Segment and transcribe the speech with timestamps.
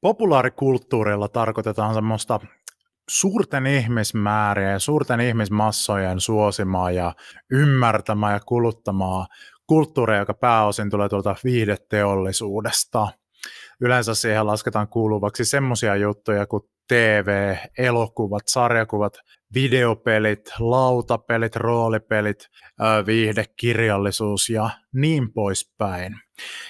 [0.00, 2.40] Populaarikulttuurilla tarkoitetaan semmoista
[3.10, 7.14] suurten ihmismäärien ja suurten ihmismassojen suosimaa ja
[7.50, 9.26] ymmärtämää ja kuluttamaa
[9.66, 13.08] kulttuuria, joka pääosin tulee tuolta viihdeteollisuudesta.
[13.80, 19.12] Yleensä siihen lasketaan kuuluvaksi semmoisia juttuja kuin TV, elokuvat, sarjakuvat,
[19.54, 22.46] videopelit, lautapelit, roolipelit,
[23.06, 26.27] viihdekirjallisuus ja niin poispäin.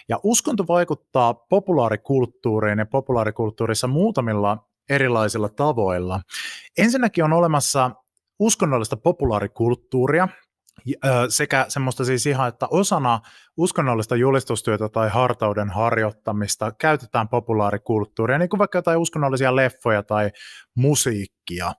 [0.09, 4.59] Ja uskonto vaikuttaa populaarikulttuuriin ja populaarikulttuurissa muutamilla
[4.91, 6.21] erilaisilla tavoilla.
[6.79, 7.91] Ensinnäkin on olemassa
[8.39, 10.29] uskonnollista populaarikulttuuria,
[11.29, 13.21] sekä semmoista siis ihan, että osana
[13.57, 20.31] uskonnollista julistustyötä tai hartauden harjoittamista käytetään populaarikulttuuria, niin kuin vaikka jotain uskonnollisia leffoja tai
[20.77, 21.73] musiikkia.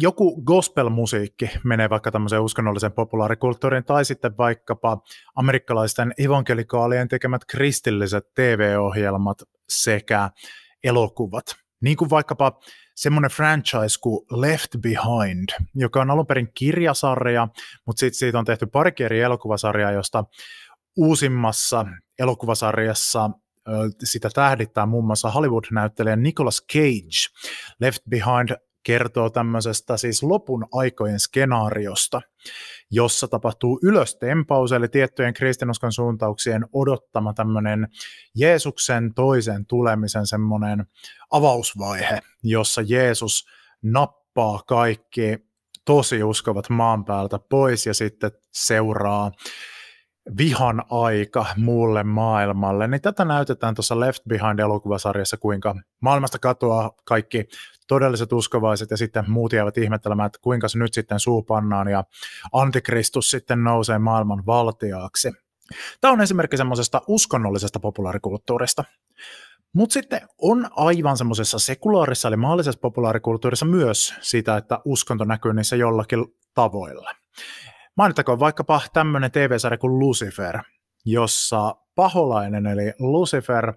[0.00, 4.98] Joku gospel-musiikki menee vaikka tämmöiseen uskonnolliseen populaarikulttuuriin, tai sitten vaikkapa
[5.34, 10.30] amerikkalaisten evankelikaalien tekemät kristilliset TV-ohjelmat sekä
[10.84, 11.44] elokuvat.
[11.80, 12.60] Niin kuin vaikkapa
[12.94, 17.48] semmoinen franchise kuin Left Behind, joka on alun perin kirjasarja,
[17.86, 20.24] mutta sitten siitä on tehty pari eri elokuvasarjaa, josta
[20.96, 21.86] uusimmassa
[22.18, 23.30] elokuvasarjassa
[24.04, 27.44] sitä tähdittää muun muassa Hollywood-näyttelijä Nicolas Cage.
[27.80, 32.20] Left Behind kertoo tämmöisestä siis lopun aikojen skenaariosta,
[32.90, 37.88] jossa tapahtuu ylöstempaus, eli tiettyjen kristinuskon suuntauksien odottama tämmöinen
[38.34, 40.86] Jeesuksen toisen tulemisen semmoinen
[41.30, 43.46] avausvaihe, jossa Jeesus
[43.82, 45.38] nappaa kaikki
[45.84, 49.32] tosi uskovat maan päältä pois ja sitten seuraa
[50.38, 57.48] vihan aika muulle maailmalle, niin tätä näytetään tuossa Left Behind-elokuvasarjassa, kuinka maailmasta katoaa kaikki
[57.88, 62.04] todelliset uskovaiset ja sitten muut jäävät ihmettelemään, että kuinka se nyt sitten suupannaan ja
[62.52, 65.32] antikristus sitten nousee maailman valtiaaksi.
[66.00, 68.84] Tämä on esimerkki semmoisesta uskonnollisesta populaarikulttuurista.
[69.72, 75.76] Mutta sitten on aivan semmoisessa sekulaarissa eli maallisessa populaarikulttuurissa myös sitä, että uskonto näkyy niissä
[75.76, 77.10] jollakin tavoilla.
[77.96, 80.58] Mainittakoon vaikkapa tämmöinen TV-sarja kuin Lucifer,
[81.04, 83.72] jossa paholainen eli Lucifer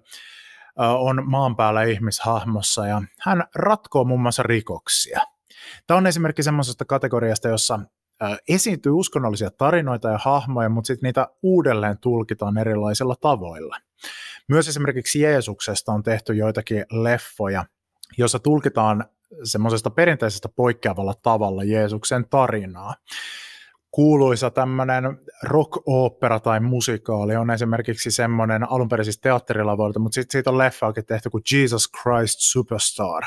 [0.76, 5.20] on maan päällä ihmishahmossa ja hän ratkoo muun muassa rikoksia.
[5.86, 7.80] Tämä on esimerkki semmoisesta kategoriasta, jossa
[8.48, 13.76] esiintyy uskonnollisia tarinoita ja hahmoja, mutta sitten niitä uudelleen tulkitaan erilaisilla tavoilla.
[14.48, 17.64] Myös esimerkiksi Jeesuksesta on tehty joitakin leffoja,
[18.18, 19.04] jossa tulkitaan
[19.44, 22.94] semmoisesta perinteisestä poikkeavalla tavalla Jeesuksen tarinaa
[23.90, 25.04] kuuluisa tämmöinen
[25.42, 31.30] rock-opera tai musikaali on esimerkiksi semmoinen alunperin siis teatterilavoilta, mutta sitten siitä on leffaakin tehty
[31.30, 33.22] kuin Jesus Christ Superstar,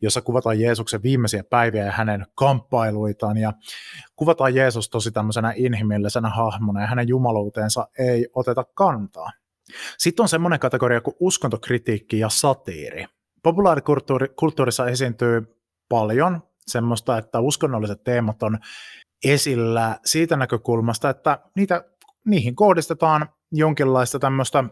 [0.00, 3.52] jossa kuvataan Jeesuksen viimeisiä päiviä ja hänen kamppailuitaan ja
[4.16, 9.30] kuvataan Jeesus tosi tämmöisenä inhimillisenä hahmona ja hänen jumaluuteensa ei oteta kantaa.
[9.98, 13.06] Sitten on semmoinen kategoria kuin uskontokritiikki ja satiiri.
[13.42, 15.42] Populaarikulttuurissa esiintyy
[15.88, 18.58] paljon semmoista, että uskonnolliset teemat on
[19.24, 21.84] esillä siitä näkökulmasta, että niitä,
[22.26, 24.64] niihin kohdistetaan jonkinlaista tämmöistä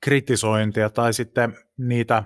[0.00, 2.24] kritisointia tai sitten niitä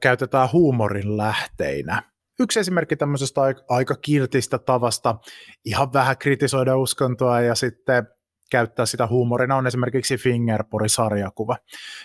[0.00, 2.02] käytetään huumorin lähteinä.
[2.40, 5.14] Yksi esimerkki tämmöisestä aika kiltistä tavasta
[5.64, 8.06] ihan vähän kritisoida uskontoa ja sitten
[8.50, 11.56] käyttää sitä huumorina on esimerkiksi Fingerpori-sarjakuva,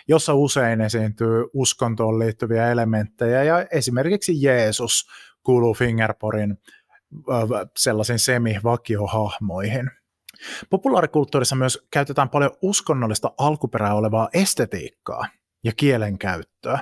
[0.07, 5.07] jossa usein esiintyy uskontoon liittyviä elementtejä ja esimerkiksi Jeesus
[5.43, 6.57] kuuluu Fingerporin
[7.77, 9.91] sellaisiin semivakiohahmoihin.
[10.69, 15.25] Populaarikulttuurissa myös käytetään paljon uskonnollista alkuperää olevaa estetiikkaa
[15.63, 16.79] ja kielenkäyttöä.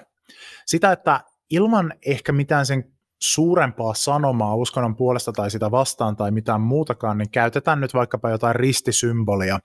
[0.66, 6.62] Sitä, että ilman ehkä mitään sen suurempaa sanomaa uskonnon puolesta tai sitä vastaan tai mitään
[6.62, 9.60] muutakaan, niin käytetään nyt vaikkapa jotain ristisymbolia.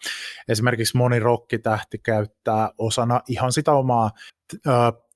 [0.48, 4.10] Esimerkiksi moni rokkitähti käyttää osana ihan sitä omaa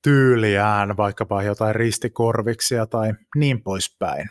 [0.03, 4.29] tyyliään, vaikkapa jotain ristikorviksia tai niin poispäin.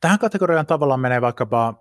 [0.00, 1.74] Tähän kategoriaan tavallaan menee vaikkapa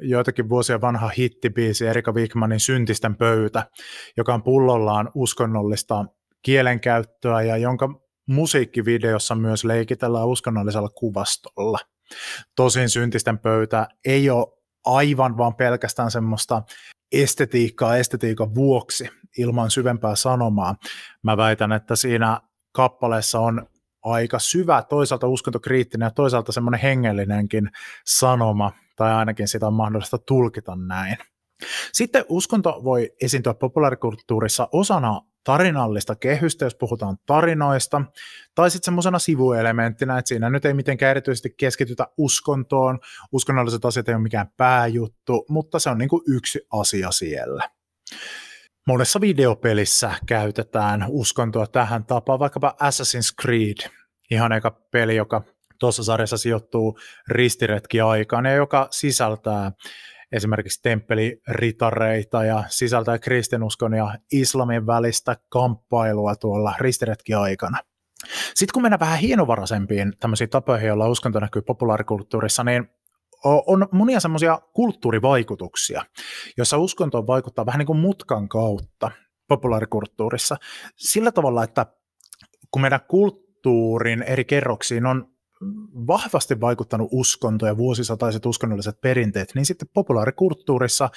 [0.00, 3.66] joitakin vuosia vanha hittibiisi Erika Wigmanin Syntisten pöytä,
[4.16, 6.04] joka on pullollaan uskonnollista
[6.42, 11.78] kielenkäyttöä ja jonka musiikkivideossa myös leikitellään uskonnollisella kuvastolla.
[12.56, 14.46] Tosin Syntisten pöytä ei ole
[14.84, 16.62] aivan vaan pelkästään semmoista
[17.12, 19.08] estetiikkaa estetiikan vuoksi
[19.38, 20.76] ilman syvempää sanomaa.
[21.22, 22.40] Mä väitän, että siinä
[22.72, 23.66] kappaleessa on
[24.02, 27.70] aika syvä, toisaalta uskontokriittinen ja toisaalta semmoinen hengellinenkin
[28.06, 31.16] sanoma, tai ainakin sitä on mahdollista tulkita näin.
[31.92, 38.02] Sitten uskonto voi esiintyä populaarikulttuurissa osana tarinallista kehystä, jos puhutaan tarinoista,
[38.54, 42.98] tai sitten semmoisena sivuelementtinä, että siinä nyt ei mitenkään erityisesti keskitytä uskontoon,
[43.32, 47.70] uskonnolliset asiat ei ole mikään pääjuttu, mutta se on niin kuin yksi asia siellä.
[48.90, 53.90] Monessa videopelissä käytetään uskontoa tähän tapaan, vaikkapa Assassin's Creed,
[54.30, 55.42] ihan eka peli, joka
[55.78, 56.98] tuossa sarjassa sijoittuu
[57.28, 59.72] ristiretki aikaan ja joka sisältää
[60.32, 67.78] esimerkiksi temppeliritareita ja sisältää kristinuskon ja islamin välistä kamppailua tuolla ristiretki aikana.
[68.54, 72.88] Sitten kun mennään vähän hienovaraisempiin tämmöisiin tapoihin, joilla uskonto näkyy populaarikulttuurissa, niin
[73.44, 76.02] on monia semmoisia kulttuurivaikutuksia,
[76.56, 79.10] joissa uskonto vaikuttaa vähän niin kuin mutkan kautta
[79.48, 80.56] populaarikulttuurissa.
[80.96, 81.86] Sillä tavalla, että
[82.70, 85.26] kun meidän kulttuurin eri kerroksiin on
[86.06, 91.08] vahvasti vaikuttanut uskonto ja vuosisataiset uskonnolliset perinteet, niin sitten populaarikulttuurissa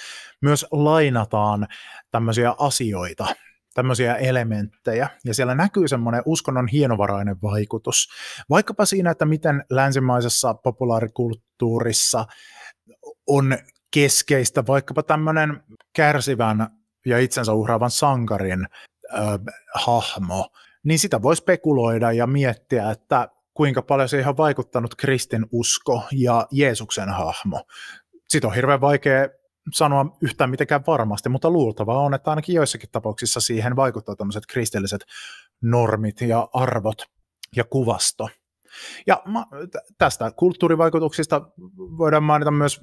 [0.42, 1.68] myös lainataan
[2.12, 3.28] tämmöisiä asioita,
[3.74, 8.10] tämmöisiä elementtejä, ja siellä näkyy semmoinen uskonnon hienovarainen vaikutus.
[8.50, 12.26] Vaikkapa siinä, että miten länsimaisessa populaarikulttuurissa
[13.28, 13.58] on
[13.94, 15.64] keskeistä vaikkapa tämmöinen
[15.96, 16.68] kärsivän
[17.06, 18.68] ja itsensä uhraavan sankarin
[19.14, 19.24] äh,
[19.76, 20.50] hahmo,
[20.84, 26.48] niin sitä voi spekuloida ja miettiä, että kuinka paljon siihen on vaikuttanut kristin usko ja
[26.52, 27.66] Jeesuksen hahmo.
[28.28, 29.30] Sitä on hirveän vaikea
[29.72, 35.06] sanoa yhtään mitenkään varmasti, mutta luultavaa on, että ainakin joissakin tapauksissa siihen vaikuttaa tämmöiset kristilliset
[35.62, 37.06] normit ja arvot
[37.56, 38.30] ja kuvasto.
[39.08, 39.24] Ja
[39.98, 41.42] tästä kulttuurivaikutuksista
[41.78, 42.82] voidaan mainita myös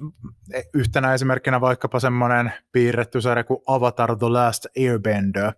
[0.73, 5.53] yhtenä esimerkkinä vaikkapa semmoinen piirretty sarja kuin Avatar The Last Airbender,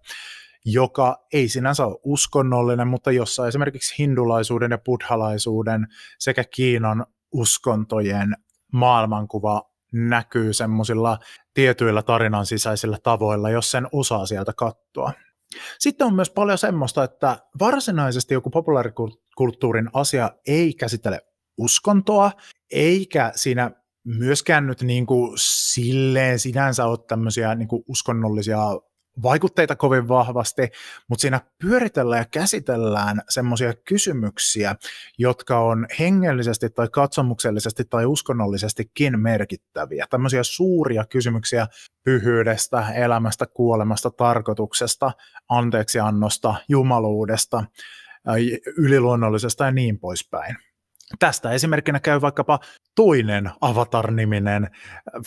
[0.66, 5.88] joka ei sinänsä ole uskonnollinen, mutta jossa esimerkiksi hindulaisuuden ja buddhalaisuuden
[6.20, 8.36] sekä Kiinan uskontojen
[8.72, 11.20] maailmankuva näkyy semmoisilla
[11.54, 15.14] tietyillä tarinan sisäisillä tavoilla, jos sen osaa sieltä katsoa.
[15.80, 21.20] Sitten on myös paljon semmoista, että varsinaisesti joku populaarikulttuurin asia ei käsittele
[21.58, 22.32] uskontoa,
[22.72, 23.72] eikä siinä
[24.06, 28.60] myöskään nyt niin kuin silleen sinänsä ole tämmöisiä niin kuin uskonnollisia
[29.24, 30.62] vaikutteita kovin vahvasti,
[31.10, 34.76] mutta siinä pyöritellään ja käsitellään semmoisia kysymyksiä,
[35.18, 40.06] jotka on hengellisesti tai katsomuksellisesti tai uskonnollisestikin merkittäviä.
[40.10, 41.68] Tämmöisiä suuria kysymyksiä
[42.04, 45.12] pyhyydestä, elämästä, kuolemasta, tarkoituksesta,
[45.50, 47.64] anteeksiannosta, jumaluudesta,
[48.78, 50.56] yliluonnollisesta ja niin poispäin.
[51.20, 52.60] Tästä esimerkkinä käy vaikkapa
[52.96, 54.70] toinen Avatar-niminen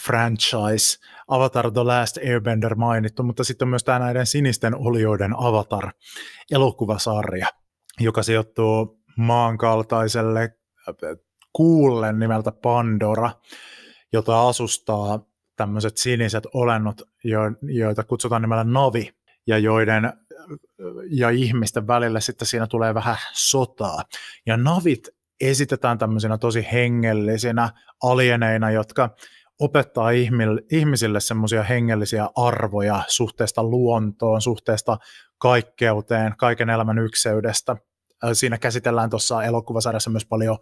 [0.00, 0.98] franchise,
[1.28, 7.46] Avatar The Last Airbender mainittu, mutta sitten myös tämä näiden sinisten olioiden Avatar-elokuvasarja,
[8.00, 10.56] joka sijoittuu maankaltaiselle
[11.52, 13.30] kuulle nimeltä Pandora,
[14.12, 15.20] jota asustaa
[15.56, 17.02] tämmöiset siniset olennot,
[17.62, 19.10] joita kutsutaan nimellä Navi,
[19.46, 20.12] ja joiden
[21.10, 24.02] ja ihmisten välillä sitten siinä tulee vähän sotaa.
[24.46, 25.08] Ja navit
[25.40, 27.70] esitetään tämmöisenä tosi hengellisinä
[28.02, 29.16] alieneina, jotka
[29.60, 30.10] opettaa
[30.70, 34.98] ihmisille semmoisia hengellisiä arvoja suhteesta luontoon, suhteesta
[35.38, 37.76] kaikkeuteen, kaiken elämän ykseydestä.
[38.32, 40.58] Siinä käsitellään tuossa elokuvasarjassa myös paljon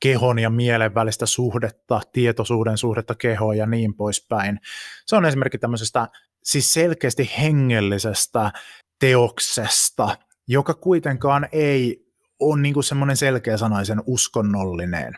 [0.00, 4.60] kehon ja mielen välistä suhdetta, tietoisuuden suhdetta kehoon ja niin poispäin.
[5.06, 6.08] Se on esimerkki tämmöisestä
[6.42, 8.52] siis selkeästi hengellisestä
[9.00, 10.16] teoksesta,
[10.48, 12.11] joka kuitenkaan ei
[12.50, 15.16] on niin kuin semmoinen selkeäsanaisen uskonnollinen.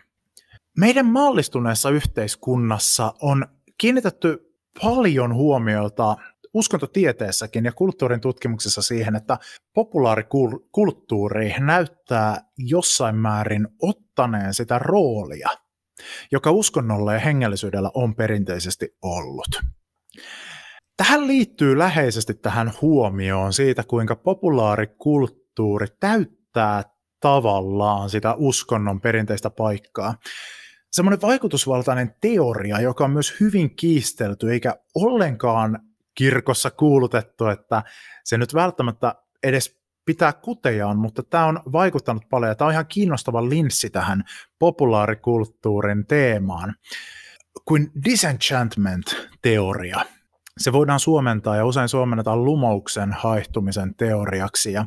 [0.79, 3.47] Meidän maallistuneessa yhteiskunnassa on
[3.79, 6.17] kiinnitetty paljon huomiota
[6.55, 9.39] uskontotieteessäkin ja kulttuurin tutkimuksessa siihen, että
[9.75, 15.49] populaarikulttuuri näyttää jossain määrin ottaneen sitä roolia,
[16.33, 19.63] joka uskonnolla ja hengellisyydellä on perinteisesti ollut.
[20.97, 26.83] Tähän liittyy läheisesti tähän huomioon siitä, kuinka populaarikulttuuri täyttää
[27.25, 30.15] tavallaan sitä uskonnon perinteistä paikkaa.
[30.93, 35.81] Semmoinen vaikutusvaltainen teoria, joka on myös hyvin kiistelty, eikä ollenkaan
[36.15, 37.83] kirkossa kuulutettu, että
[38.25, 42.87] se nyt välttämättä edes pitää kutejaan, mutta tämä on vaikuttanut paljon ja tämä on ihan
[42.87, 44.25] kiinnostava linssi tähän
[44.59, 46.75] populaarikulttuurin teemaan
[47.65, 50.01] kuin disenchantment-teoria.
[50.59, 54.87] Se voidaan suomentaa ja usein suomennetaan lumouksen haihtumisen teoriaksi ja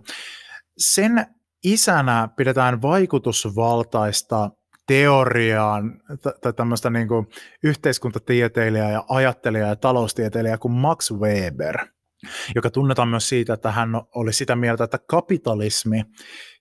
[0.77, 4.50] sen isänä pidetään vaikutusvaltaista
[4.88, 6.02] teoriaan
[6.42, 7.28] tai tämmöistä niin kuin
[7.64, 11.78] yhteiskuntatieteilijää ja ajattelijaa ja taloustieteilijää kuin Max Weber,
[12.56, 16.04] joka tunnetaan myös siitä, että hän oli sitä mieltä, että kapitalismi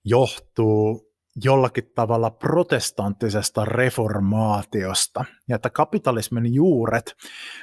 [0.05, 1.07] johtuu
[1.45, 7.17] jollakin tavalla protestanttisesta reformaatiosta, ja että kapitalismin juuret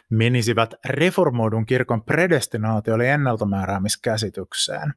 [0.09, 4.93] menisivät reformoidun kirkon predestinaatio eli ennaltamääräämiskäsitykseen,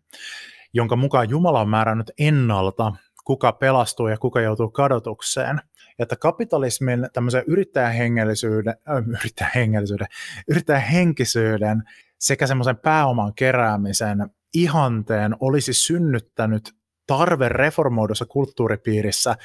[0.76, 2.92] jonka mukaan Jumala on määrännyt ennalta
[3.24, 5.60] kuka pelastuu ja kuka joutuu kadotukseen.
[5.98, 10.06] Että kapitalismin tämmöisen yrittäjähengellisyyden, äh, yrittäjähengellisyyden,
[10.48, 11.82] yrittäjähenkisyyden
[12.20, 14.18] sekä semmoisen pääoman keräämisen
[14.54, 16.72] ihanteen olisi synnyttänyt
[17.06, 19.36] tarve reformoidussa kulttuuripiirissä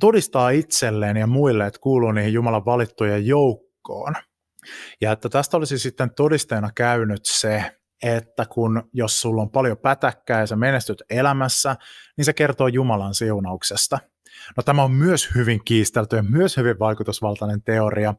[0.00, 4.14] todistaa itselleen ja muille, että kuuluu niihin Jumalan valittujen joukkoon.
[5.00, 10.40] Ja että tästä olisi sitten todisteena käynyt se, että kun jos sulla on paljon pätäkkää
[10.40, 11.76] ja sä menestyt elämässä,
[12.16, 13.98] niin se kertoo Jumalan siunauksesta.
[14.56, 18.14] No tämä on myös hyvin kiistelty ja myös hyvin vaikutusvaltainen teoria,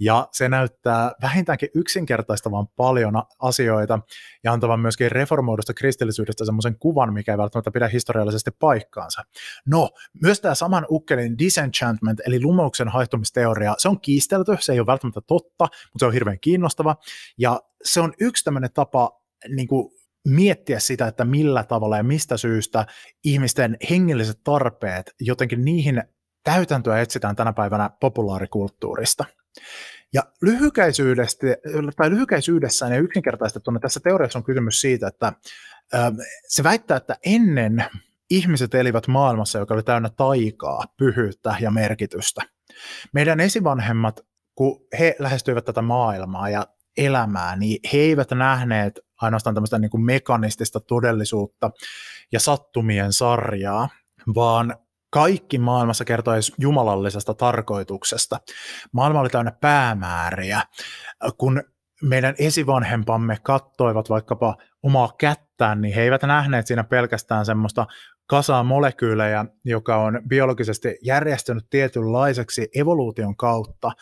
[0.00, 3.98] ja se näyttää vähintäänkin yksinkertaistavan paljon asioita
[4.44, 9.22] ja antavan myöskin reformoidusta kristillisyydestä semmoisen kuvan, mikä ei välttämättä pidä historiallisesti paikkaansa.
[9.66, 9.90] No,
[10.22, 15.20] myös tämä saman ukkelin disenchantment, eli lumouksen haihtumisteoria, se on kiistelty, se ei ole välttämättä
[15.20, 16.96] totta, mutta se on hirveän kiinnostava,
[17.38, 19.17] ja se on yksi tämmöinen tapa
[19.48, 19.90] niin kuin
[20.28, 22.86] miettiä sitä, että millä tavalla ja mistä syystä
[23.24, 26.02] ihmisten hengelliset tarpeet, jotenkin niihin
[26.44, 29.24] täytäntöä etsitään tänä päivänä populaarikulttuurista.
[30.12, 31.46] Ja lyhykäisyydestä,
[31.96, 35.32] tai lyhykäisyydessään ja yksinkertaistettuna tässä teoriassa on kysymys siitä, että
[36.48, 37.84] se väittää, että ennen
[38.30, 42.42] ihmiset elivät maailmassa, joka oli täynnä taikaa, pyhyyttä ja merkitystä.
[43.12, 44.20] Meidän esivanhemmat,
[44.54, 46.66] kun he lähestyivät tätä maailmaa ja
[46.96, 51.70] elämää, niin he eivät nähneet ainoastaan tämmöistä niin kuin mekanistista todellisuutta
[52.32, 53.88] ja sattumien sarjaa,
[54.34, 54.76] vaan
[55.10, 58.40] kaikki maailmassa kertoi jumalallisesta tarkoituksesta.
[58.92, 60.62] Maailma oli täynnä päämääriä.
[61.38, 61.62] Kun
[62.02, 67.86] meidän esivanhempamme kattoivat vaikkapa omaa kättään, niin he eivät nähneet siinä pelkästään semmoista
[68.26, 73.92] kasaa molekyylejä, joka on biologisesti järjestynyt tietynlaiseksi evoluution kautta,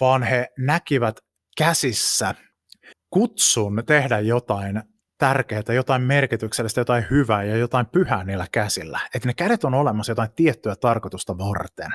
[0.00, 1.20] vaan he näkivät
[1.58, 2.34] käsissä
[3.14, 4.82] kutsun tehdä jotain
[5.18, 9.00] tärkeää, jotain merkityksellistä, jotain hyvää ja jotain pyhää niillä käsillä.
[9.14, 11.90] Että ne kädet on olemassa jotain tiettyä tarkoitusta varten.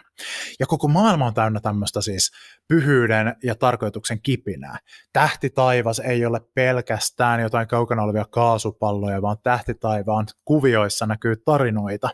[0.59, 2.31] Ja koko maailma on täynnä tämmöistä siis
[2.67, 4.77] pyhyyden ja tarkoituksen kipinää.
[5.13, 12.09] Tähti taivas ei ole pelkästään jotain kaukana olevia kaasupalloja, vaan tähti taivaan kuvioissa näkyy tarinoita.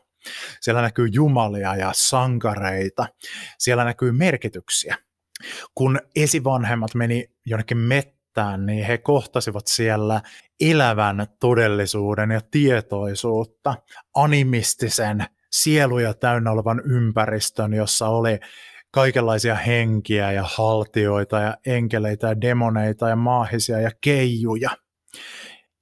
[0.62, 3.08] Siellä näkyy jumalia ja sankareita.
[3.60, 4.98] Siellä näkyy merkityksiä.
[5.76, 10.22] Kun esivanhemmat meni jonnekin met mettään, niin he kohtasivat siellä
[10.60, 13.76] elävän todellisuuden ja tietoisuutta,
[14.16, 18.40] animistisen, sieluja täynnä olevan ympäristön, jossa oli
[18.92, 24.70] kaikenlaisia henkiä ja haltioita ja enkeleitä ja demoneita ja maahisia ja keijuja.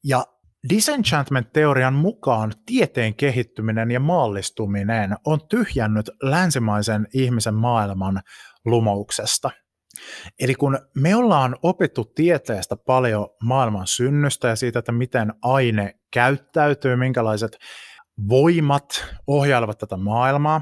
[0.03, 0.25] Ja
[0.69, 8.21] Disenchantment-teorian mukaan tieteen kehittyminen ja maallistuminen on tyhjännyt länsimaisen ihmisen maailman
[8.65, 9.51] lumouksesta–
[10.39, 16.95] Eli kun me ollaan opittu tieteestä paljon maailman synnystä ja siitä, että miten aine käyttäytyy,
[16.95, 17.57] minkälaiset
[18.29, 20.61] voimat ohjailevat tätä maailmaa,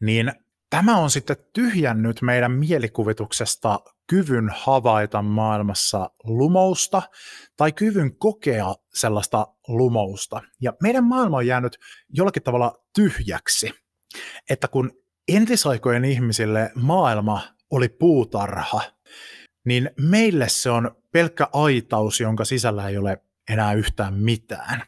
[0.00, 0.32] niin
[0.70, 7.02] tämä on sitten tyhjännyt meidän mielikuvituksesta kyvyn havaita maailmassa lumousta
[7.56, 10.40] tai kyvyn kokea sellaista lumousta.
[10.60, 13.70] Ja meidän maailma on jäänyt jollakin tavalla tyhjäksi.
[14.50, 14.90] Että kun
[15.28, 17.40] entisaikojen ihmisille maailma
[17.76, 18.80] oli puutarha,
[19.64, 24.82] niin meille se on pelkkä aitaus, jonka sisällä ei ole enää yhtään mitään.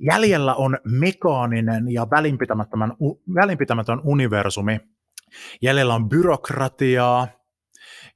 [0.00, 2.80] Jäljellä on mekaaninen ja välinpitämätön,
[3.34, 4.80] välinpitämätön universumi.
[5.62, 7.28] Jäljellä on byrokratiaa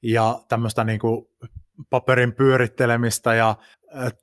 [0.03, 1.25] ja tämmöistä niin kuin
[1.89, 3.55] paperin pyörittelemistä ja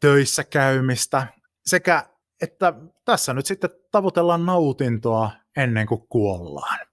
[0.00, 1.26] töissä käymistä
[1.66, 2.06] sekä
[2.42, 2.74] että
[3.04, 6.91] tässä nyt sitten tavoitellaan nautintoa ennen kuin kuollaan.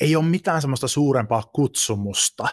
[0.00, 2.48] Ei ole mitään semmoista suurempaa kutsumusta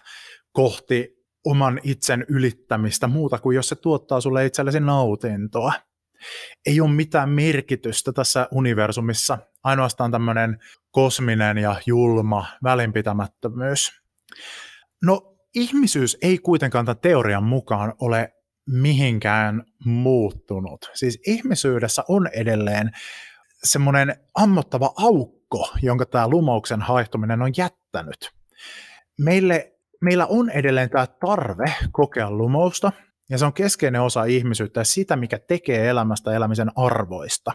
[0.51, 5.73] kohti oman itsen ylittämistä muuta kuin jos se tuottaa sulle itsellesi nautintoa.
[6.65, 10.59] Ei ole mitään merkitystä tässä universumissa, ainoastaan tämmöinen
[10.91, 13.91] kosminen ja julma välinpitämättömyys.
[15.03, 18.33] No ihmisyys ei kuitenkaan tämän teorian mukaan ole
[18.69, 20.91] mihinkään muuttunut.
[20.93, 22.91] Siis ihmisyydessä on edelleen
[23.63, 25.42] semmoinen ammottava aukko,
[25.81, 28.31] jonka tämä lumouksen haihtuminen on jättänyt.
[29.19, 32.91] Meille, meillä on edelleen tämä tarve kokea lumousta,
[33.29, 37.51] ja se on keskeinen osa ihmisyyttä ja sitä, mikä tekee elämästä elämisen arvoista.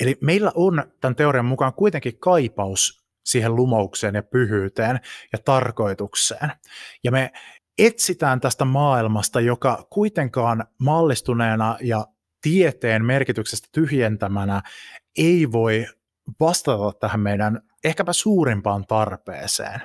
[0.00, 5.00] Eli meillä on tämän teorian mukaan kuitenkin kaipaus siihen lumoukseen ja pyhyyteen
[5.32, 6.52] ja tarkoitukseen.
[7.04, 7.32] Ja me
[7.78, 12.06] etsitään tästä maailmasta, joka kuitenkaan mallistuneena ja
[12.42, 14.62] tieteen merkityksestä tyhjentämänä
[15.18, 15.86] ei voi
[16.40, 19.80] vastata tähän meidän ehkäpä suurimpaan tarpeeseen,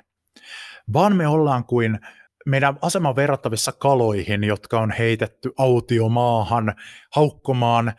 [0.93, 1.99] vaan me ollaan kuin
[2.45, 6.75] meidän asema verrattavissa kaloihin, jotka on heitetty autiomaahan
[7.15, 7.93] haukkomaan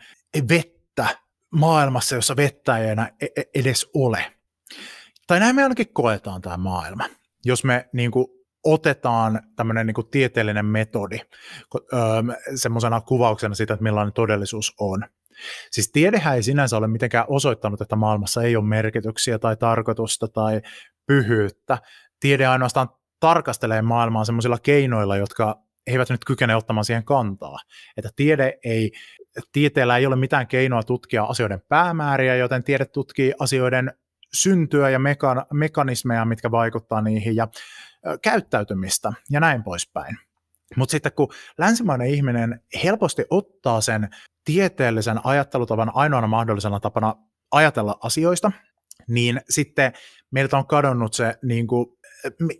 [0.49, 1.05] vettä
[1.51, 4.33] maailmassa, jossa vettä ei enää e-, e-, edes ole.
[5.27, 7.05] Tai näin me ainakin koetaan tämä maailma.
[7.45, 8.27] Jos me niin kuin,
[8.63, 11.19] otetaan tämmöinen niin kuin, tieteellinen metodi
[11.75, 11.99] öö,
[12.55, 15.05] semmoisena kuvauksena siitä, että millainen todellisuus on.
[15.71, 20.61] Siis tiedehän ei sinänsä ole mitenkään osoittanut, että maailmassa ei ole merkityksiä tai tarkoitusta tai
[21.07, 21.77] pyhyyttä.
[22.19, 27.57] Tiede ainoastaan tarkastelee maailmaa semmoisilla keinoilla, jotka eivät nyt kykene ottamaan siihen kantaa.
[27.97, 28.91] Että tiede ei,
[29.51, 33.93] tieteellä ei ole mitään keinoa tutkia asioiden päämääriä, joten tiede tutkii asioiden
[34.33, 37.47] syntyä ja meka- mekanismeja, mitkä vaikuttaa niihin ja
[38.21, 40.17] käyttäytymistä ja näin poispäin.
[40.75, 44.09] Mutta sitten kun länsimainen ihminen helposti ottaa sen
[44.45, 47.15] tieteellisen ajattelutavan ainoana mahdollisena tapana
[47.51, 48.51] ajatella asioista,
[49.07, 49.93] niin sitten
[50.31, 51.87] meiltä on kadonnut se, niin kuin,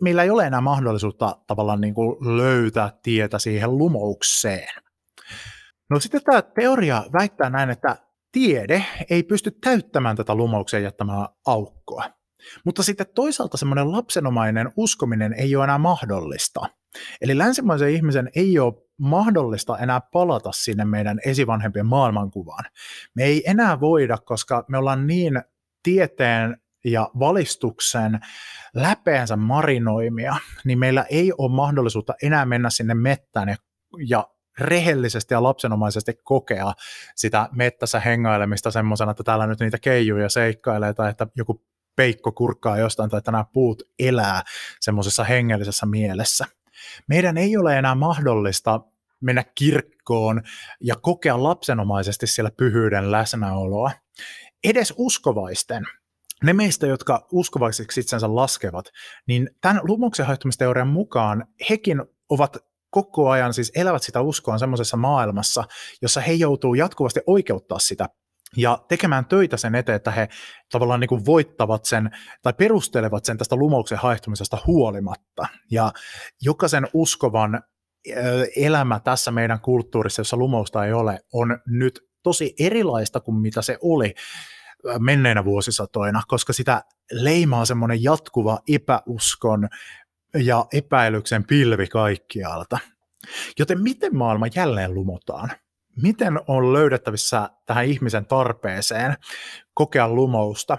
[0.00, 4.82] meillä ei ole enää mahdollisuutta tavallaan niin kuin löytää tietä siihen lumoukseen.
[5.90, 7.96] No sitten tämä teoria väittää näin, että
[8.32, 12.04] tiede ei pysty täyttämään tätä lumoukseen jättämää aukkoa.
[12.64, 16.60] Mutta sitten toisaalta semmoinen lapsenomainen uskominen ei ole enää mahdollista.
[17.20, 22.64] Eli länsimaisen ihmisen ei ole mahdollista enää palata sinne meidän esivanhempien maailmankuvaan.
[23.14, 25.42] Me ei enää voida, koska me ollaan niin
[25.82, 28.20] tieteen ja valistuksen
[28.74, 33.56] läpeensä marinoimia, niin meillä ei ole mahdollisuutta enää mennä sinne mettään ja,
[34.08, 34.28] ja
[34.58, 36.72] rehellisesti ja lapsenomaisesti kokea
[37.16, 41.64] sitä mettässä hengailemista semmoisena, että täällä nyt niitä keijuja seikkailee tai että joku
[41.96, 44.42] peikko kurkkaa jostain tai että nämä puut elää
[44.80, 46.46] semmoisessa hengellisessä mielessä.
[47.08, 48.80] Meidän ei ole enää mahdollista
[49.20, 50.42] mennä kirkkoon
[50.80, 53.90] ja kokea lapsenomaisesti siellä pyhyyden läsnäoloa.
[54.64, 55.84] Edes uskovaisten,
[56.42, 58.88] ne meistä, jotka uskovaisiksi itsensä laskevat,
[59.26, 62.56] niin tämän lumoksen haihtumisteorian mukaan hekin ovat
[62.90, 65.64] koko ajan siis elävät sitä uskoa semmoisessa maailmassa,
[66.02, 68.08] jossa he joutuu jatkuvasti oikeuttaa sitä
[68.56, 70.28] ja tekemään töitä sen eteen, että he
[70.72, 72.10] tavallaan niin kuin voittavat sen
[72.42, 75.46] tai perustelevat sen tästä lumouksen haihtumisesta huolimatta.
[75.70, 75.92] Ja
[76.42, 77.62] jokaisen uskovan
[78.56, 83.78] elämä tässä meidän kulttuurissa, jossa lumousta ei ole, on nyt tosi erilaista kuin mitä se
[83.82, 84.14] oli
[84.98, 89.68] menneinä vuosisatoina, koska sitä leimaa semmoinen jatkuva epäuskon
[90.34, 92.78] ja epäilyksen pilvi kaikkialta.
[93.58, 95.50] Joten miten maailma jälleen lumotaan?
[95.96, 99.16] Miten on löydettävissä tähän ihmisen tarpeeseen
[99.74, 100.78] kokea lumousta?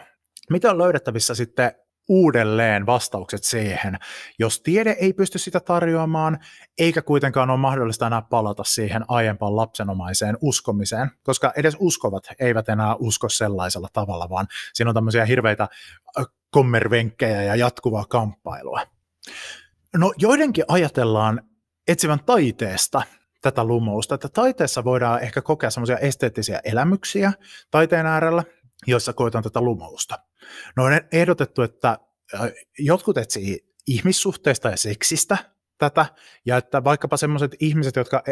[0.49, 1.71] Miten on löydettävissä sitten
[2.09, 3.97] uudelleen vastaukset siihen,
[4.39, 6.39] jos tiede ei pysty sitä tarjoamaan,
[6.77, 12.95] eikä kuitenkaan ole mahdollista enää palata siihen aiempaan lapsenomaiseen uskomiseen, koska edes uskovat eivät enää
[12.95, 15.67] usko sellaisella tavalla, vaan siinä on tämmöisiä hirveitä
[16.51, 18.81] kommervenkkejä ja jatkuvaa kamppailua.
[19.97, 21.41] No joidenkin ajatellaan
[21.87, 23.01] etsivän taiteesta
[23.43, 27.33] tätä lumousta, että taiteessa voidaan ehkä kokea semmoisia esteettisiä elämyksiä
[27.71, 28.43] taiteen äärellä,
[28.87, 30.19] joissa koetaan tätä lumousta.
[30.75, 31.97] No on ehdotettu, että
[32.79, 35.37] jotkut etsii ihmissuhteista ja seksistä
[35.77, 36.05] tätä,
[36.45, 38.23] ja että vaikkapa sellaiset ihmiset, jotka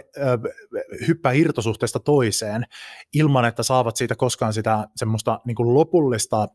[1.07, 2.65] hyppää irtosuhteesta toiseen
[3.13, 6.47] ilman, että saavat siitä koskaan sitä semmoista niin kuin lopullista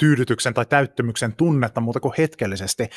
[0.00, 2.88] tyydytyksen tai täyttymyksen tunnetta muuta kuin hetkellisesti,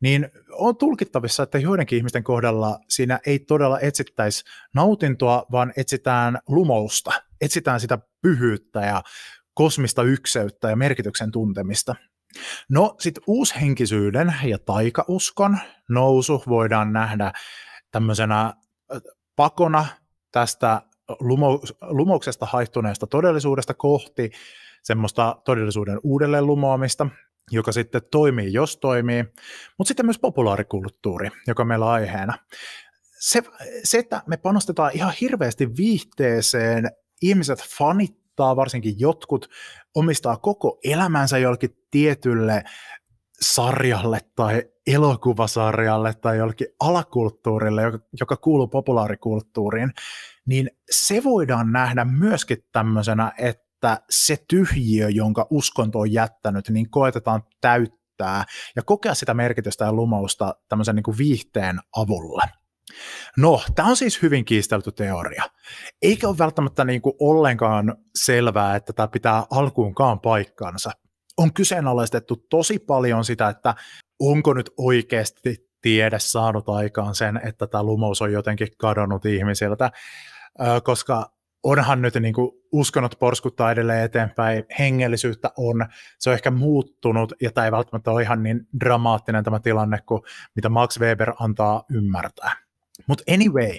[0.00, 7.10] niin on tulkittavissa, että joidenkin ihmisten kohdalla siinä ei todella etsittäisi nautintoa, vaan etsitään lumousta,
[7.40, 9.02] etsitään sitä pyhyyttä ja
[9.54, 11.94] kosmista ykseyttä ja merkityksen tuntemista.
[12.68, 17.32] No sitten uushenkisyyden ja taikauskon nousu voidaan nähdä
[17.90, 18.54] tämmöisenä
[19.36, 19.86] pakona
[20.32, 20.82] tästä
[21.80, 24.30] lumouksesta haihtuneesta todellisuudesta kohti
[24.86, 27.06] semmoista todellisuuden uudelleen lumoamista,
[27.50, 29.24] joka sitten toimii, jos toimii,
[29.78, 32.38] mutta sitten myös populaarikulttuuri, joka meillä on aiheena.
[33.18, 33.42] Se,
[33.84, 36.90] se, että me panostetaan ihan hirveästi viihteeseen,
[37.22, 39.50] ihmiset fanittaa, varsinkin jotkut,
[39.94, 42.64] omistaa koko elämänsä jollekin tietylle
[43.40, 49.92] sarjalle tai elokuvasarjalle tai jollekin alakulttuurille, joka, joka kuuluu populaarikulttuuriin,
[50.46, 53.65] niin se voidaan nähdä myöskin tämmöisenä, että
[54.10, 58.44] se tyhjiö, jonka uskonto on jättänyt, niin koetetaan täyttää
[58.76, 62.42] ja kokea sitä merkitystä ja lumousta tämmöisen niin kuin viihteen avulla.
[63.36, 65.44] No, tämä on siis hyvin kiistelty teoria.
[66.02, 70.90] Eikä ole välttämättä niin kuin ollenkaan selvää, että tämä pitää alkuunkaan paikkansa.
[71.36, 73.74] On kyseenalaistettu tosi paljon sitä, että
[74.20, 79.90] onko nyt oikeasti tiede saanut aikaan sen, että tämä lumous on jotenkin kadonnut ihmisiltä,
[80.84, 85.86] koska onhan nyt niin kuin uskonnot porskuttaa edelleen eteenpäin, hengellisyyttä on,
[86.18, 90.22] se on ehkä muuttunut, ja tämä ei välttämättä ole ihan niin dramaattinen tämä tilanne kuin
[90.54, 92.52] mitä Max Weber antaa ymmärtää.
[93.06, 93.78] Mutta anyway,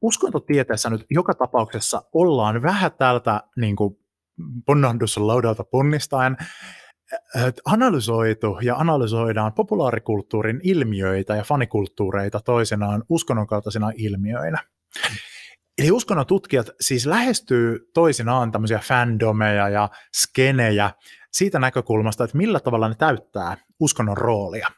[0.00, 3.98] uskontotieteessä nyt joka tapauksessa ollaan vähän tältä niin kuin
[5.16, 6.36] laudalta ponnistaen
[7.64, 14.58] analysoitu ja analysoidaan populaarikulttuurin ilmiöitä ja fanikulttuureita toisenaan uskonnon kaltaisina ilmiöinä.
[15.82, 20.90] Eli uskonnon tutkijat siis lähestyy toisinaan tämmöisiä fandomeja ja skenejä
[21.32, 24.68] siitä näkökulmasta, että millä tavalla ne täyttää uskonnon roolia.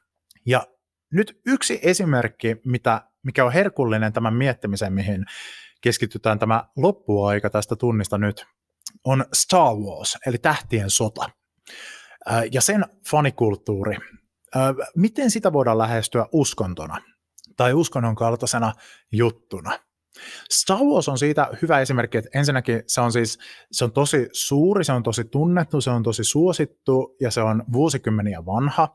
[0.47, 0.67] Ja
[1.12, 5.25] nyt yksi esimerkki, mitä, mikä on herkullinen tämän miettimiseen, mihin
[5.81, 8.47] keskitytään tämä loppuaika tästä tunnista nyt,
[9.05, 11.31] on Star Wars, eli tähtien sota.
[12.53, 13.97] Ja sen fanikulttuuri.
[14.97, 16.99] Miten sitä voidaan lähestyä uskontona
[17.57, 18.73] tai uskonnon kaltaisena
[19.12, 19.79] juttuna?
[20.50, 23.38] Star Wars on siitä hyvä esimerkki, että ensinnäkin se on siis
[23.72, 27.64] se on tosi suuri, se on tosi tunnettu, se on tosi suosittu ja se on
[27.72, 28.88] vuosikymmeniä vanha.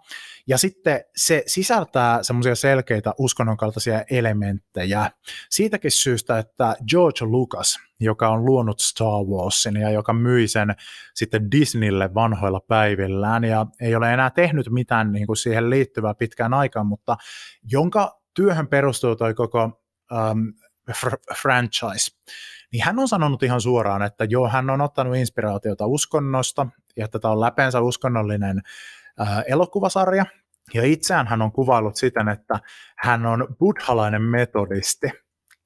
[0.47, 5.11] Ja sitten se sisältää semmoisia selkeitä uskonnon kaltaisia elementtejä.
[5.49, 10.75] Siitäkin syystä, että George Lucas, joka on luonut Star Warsin ja joka myi sen
[11.13, 16.53] sitten Disneylle vanhoilla päivillään ja ei ole enää tehnyt mitään niin kuin siihen liittyvää pitkään
[16.53, 17.17] aikaan, mutta
[17.71, 20.53] jonka työhön perustuu toi koko um,
[20.91, 22.11] fr- franchise,
[22.71, 27.19] niin hän on sanonut ihan suoraan, että joo, hän on ottanut inspiraatiota uskonnosta ja että
[27.19, 28.61] tämä on läpeensä uskonnollinen
[29.21, 30.25] äh, elokuvasarja.
[30.73, 32.59] Ja itseään hän on kuvaillut siten, että
[32.97, 35.11] hän on buddhalainen metodisti.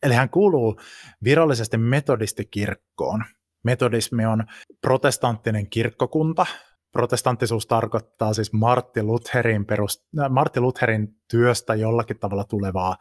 [0.04, 0.80] Eli hän kuuluu
[1.24, 3.24] virallisesti metodistikirkkoon.
[3.64, 4.44] Metodismi on
[4.82, 6.46] protestanttinen kirkkokunta.
[6.92, 12.98] Protestanttisuus tarkoittaa siis Martti Lutherin, perust- Martti Lutherin työstä jollakin tavalla tulevaa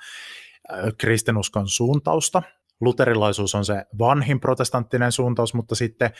[0.98, 2.42] kristinuskon suuntausta.
[2.80, 6.10] Luterilaisuus on se vanhin protestanttinen suuntaus, mutta sitten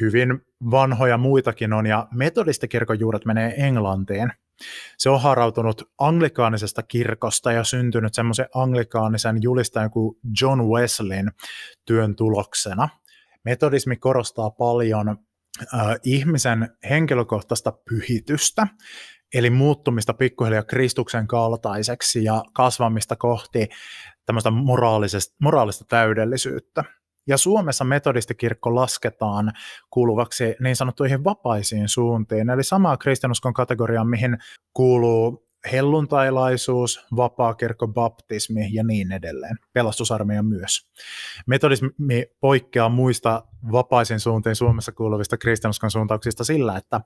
[0.00, 4.32] hyvin vanhoja muitakin on, ja metodistikirkon juuret menee Englantiin.
[4.98, 11.32] Se on harautunut anglikaanisesta kirkosta ja syntynyt semmoisen anglikaanisen julistajan kuin John Wesleyn
[11.84, 12.88] työn tuloksena.
[13.44, 15.16] Metodismi korostaa paljon
[16.04, 18.66] ihmisen henkilökohtaista pyhitystä,
[19.34, 23.68] eli muuttumista pikkuhiljaa Kristuksen kaltaiseksi ja kasvamista kohti
[24.26, 24.50] tämmöistä
[25.40, 26.84] moraalista täydellisyyttä.
[27.26, 29.52] Ja Suomessa metodistikirkko lasketaan
[29.90, 34.38] kuuluvaksi niin sanottuihin vapaisiin suuntiin, eli samaa kristinuskon kategoriaan, mihin
[34.72, 39.56] kuuluu helluntailaisuus, vapaakirkko, baptismi ja niin edelleen.
[39.72, 40.88] Pelastusarmeija myös.
[41.46, 47.00] Metodismi poikkeaa muista vapaisiin suuntiin Suomessa kuuluvista kristinuskon suuntauksista sillä, että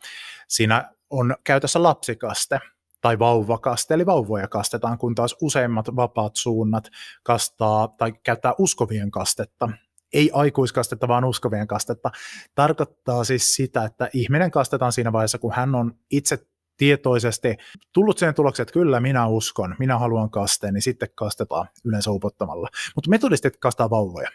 [0.49, 2.61] siinä on käytössä lapsikaste
[3.01, 6.89] tai vauvakaste, eli vauvoja kastetaan, kun taas useimmat vapaat suunnat
[7.23, 9.69] kastaa tai käyttää uskovien kastetta,
[10.13, 12.11] ei aikuiskastetta, vaan uskovien kastetta,
[12.55, 16.39] tarkoittaa siis sitä, että ihminen kastetaan siinä vaiheessa, kun hän on itse
[16.77, 17.57] tietoisesti
[17.93, 22.69] tullut sen tulokseen, että kyllä minä uskon, minä haluan kasteen, niin sitten kastetaan yleensä upottamalla.
[22.95, 24.29] Mutta metodistit kastaa vauvoja.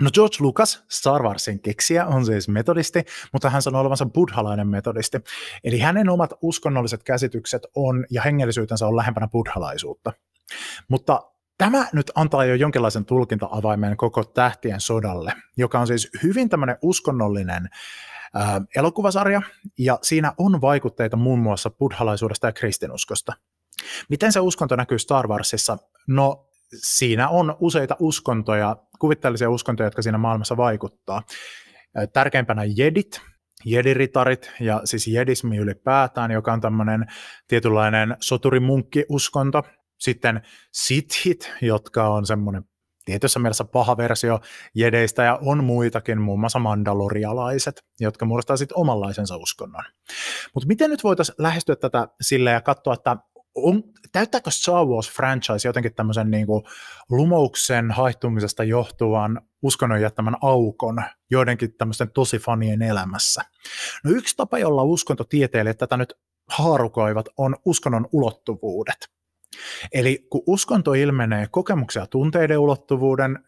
[0.00, 5.18] No George Lucas, Star Warsin keksiä, on siis metodisti, mutta hän sanoo olevansa buddhalainen metodisti.
[5.64, 10.12] Eli hänen omat uskonnolliset käsitykset on ja hengellisyytensä on lähempänä buddhalaisuutta.
[10.88, 11.22] Mutta
[11.58, 17.68] tämä nyt antaa jo jonkinlaisen tulkinta-avaimen koko Tähtien sodalle, joka on siis hyvin tämmöinen uskonnollinen
[18.34, 19.42] ää, elokuvasarja,
[19.78, 23.32] ja siinä on vaikutteita muun muassa buddhalaisuudesta ja kristinuskosta.
[24.08, 25.78] Miten se uskonto näkyy Star Warsissa?
[26.08, 31.22] No siinä on useita uskontoja, kuvitteellisia uskontoja, jotka siinä maailmassa vaikuttaa.
[32.12, 33.20] Tärkeimpänä jedit,
[33.64, 37.06] jediritarit ja siis jedismi ylipäätään, joka on tämmöinen
[37.48, 39.62] tietynlainen soturimunkki-uskonto.
[39.98, 42.64] Sitten sithit, jotka on semmoinen
[43.04, 44.40] tietyssä mielessä paha versio
[44.74, 49.84] jedeistä ja on muitakin, muun muassa mandalorialaiset, jotka muodostaa sitten omanlaisensa uskonnon.
[50.54, 53.16] Mutta miten nyt voitaisiin lähestyä tätä sillä ja katsoa, että
[53.54, 56.64] on, täyttääkö Star Wars franchise jotenkin tämmöisen niin kuin
[57.10, 63.42] lumouksen haihtumisesta johtuvan uskonnon jättämän aukon joidenkin tämmöisten tosi fanien elämässä?
[64.04, 66.14] No yksi tapa, jolla uskontotieteilijät tätä nyt
[66.48, 69.08] haarukoivat, on uskonnon ulottuvuudet.
[69.92, 73.38] Eli kun uskonto ilmenee kokemuksia tunteiden ulottuvuuden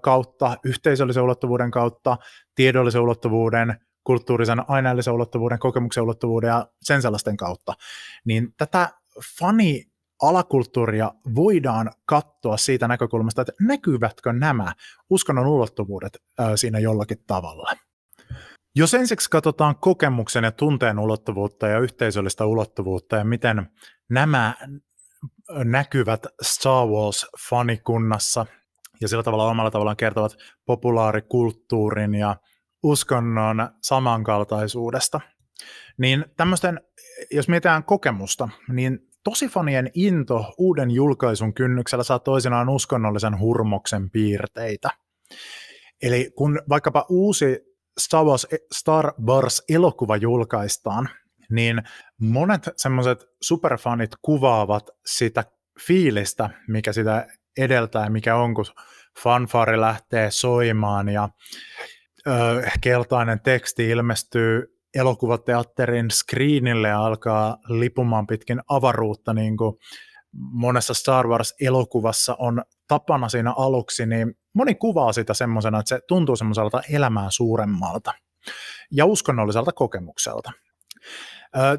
[0.00, 2.16] kautta, yhteisöllisen ulottuvuuden kautta,
[2.54, 7.74] tiedollisen ulottuvuuden, kulttuurisen aineellisen ulottuvuuden, kokemuksen ulottuvuuden ja sen sellaisten kautta,
[8.24, 8.88] niin tätä
[9.38, 9.84] fani
[10.22, 14.72] alakulttuuria voidaan katsoa siitä näkökulmasta, että näkyvätkö nämä
[15.10, 16.18] uskonnon ulottuvuudet
[16.56, 17.72] siinä jollakin tavalla.
[18.74, 23.70] Jos ensiksi katsotaan kokemuksen ja tunteen ulottuvuutta ja yhteisöllistä ulottuvuutta ja miten
[24.10, 24.54] nämä
[25.64, 28.46] näkyvät Star Wars-fanikunnassa
[29.00, 32.36] ja sillä tavalla omalla tavallaan kertovat populaarikulttuurin ja
[32.82, 35.20] uskonnon samankaltaisuudesta,
[35.98, 36.80] niin tämmöisten,
[37.30, 44.90] jos mietitään kokemusta, niin tosifanien into uuden julkaisun kynnyksellä saa toisinaan uskonnollisen hurmoksen piirteitä.
[46.02, 47.60] Eli kun vaikkapa uusi
[48.00, 51.08] Star Wars, Star Wars-elokuva julkaistaan,
[51.50, 51.82] niin
[52.20, 55.44] monet semmoiset superfanit kuvaavat sitä
[55.86, 57.26] fiilistä, mikä sitä
[57.58, 58.64] edeltää, mikä on, kun
[59.22, 61.28] fanfari lähtee soimaan ja
[62.26, 69.76] ö, keltainen teksti ilmestyy elokuvateatterin screenille alkaa lipumaan pitkin avaruutta, niin kuin
[70.32, 76.36] monessa Star Wars-elokuvassa on tapana siinä aluksi, niin moni kuvaa sitä semmoisena, että se tuntuu
[76.36, 78.12] semmoiselta elämää suuremmalta
[78.92, 80.52] ja uskonnolliselta kokemukselta.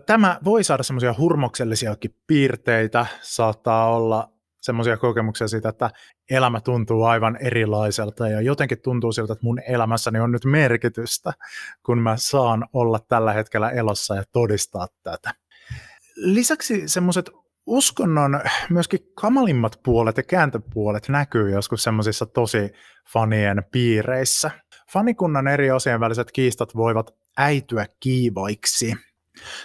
[0.06, 4.33] Tämä voi saada semmoisia hurmoksellisiakin piirteitä, saattaa olla
[4.64, 5.90] semmoisia kokemuksia siitä, että
[6.30, 11.34] elämä tuntuu aivan erilaiselta ja jotenkin tuntuu siltä, että mun elämässäni on nyt merkitystä,
[11.86, 15.34] kun mä saan olla tällä hetkellä elossa ja todistaa tätä.
[16.16, 17.32] Lisäksi semmoiset
[17.66, 22.72] uskonnon myöskin kamalimmat puolet ja kääntöpuolet näkyy joskus semmoisissa tosi
[23.14, 24.52] fanien piireissä.
[24.92, 28.94] Fanikunnan eri osien väliset kiistat voivat äityä kiivaiksi.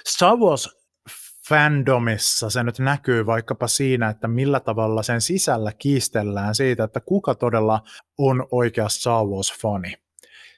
[0.07, 0.78] Star Wars
[1.49, 7.35] fandomissa se nyt näkyy vaikkapa siinä, että millä tavalla sen sisällä kiistellään siitä, että kuka
[7.35, 7.81] todella
[8.19, 9.95] on oikea Star Wars-fani.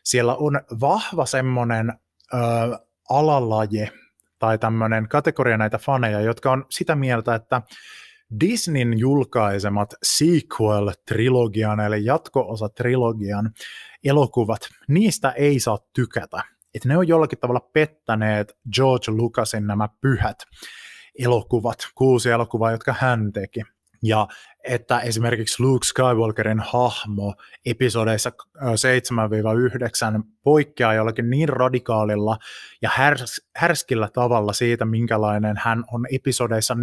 [0.04, 1.92] Siellä on vahva semmoinen
[2.34, 2.36] ö,
[3.10, 3.90] alalaje
[4.38, 7.62] tai tämmöinen kategoria näitä faneja, jotka on sitä mieltä, että
[8.40, 13.50] Disneyn julkaisemat sequel-trilogian eli jatko-osa-trilogian
[14.04, 16.42] elokuvat, niistä ei saa tykätä
[16.74, 20.38] että ne on jollakin tavalla pettäneet George Lucasin nämä pyhät
[21.18, 23.62] elokuvat, kuusi elokuvaa, jotka hän teki.
[24.02, 24.28] Ja
[24.64, 27.34] että esimerkiksi Luke Skywalkerin hahmo
[27.66, 28.62] episodeissa 7-9
[30.42, 32.36] poikkeaa jollakin niin radikaalilla
[32.82, 36.78] ja härs- härskillä tavalla siitä, minkälainen hän on episodeissa 4-6,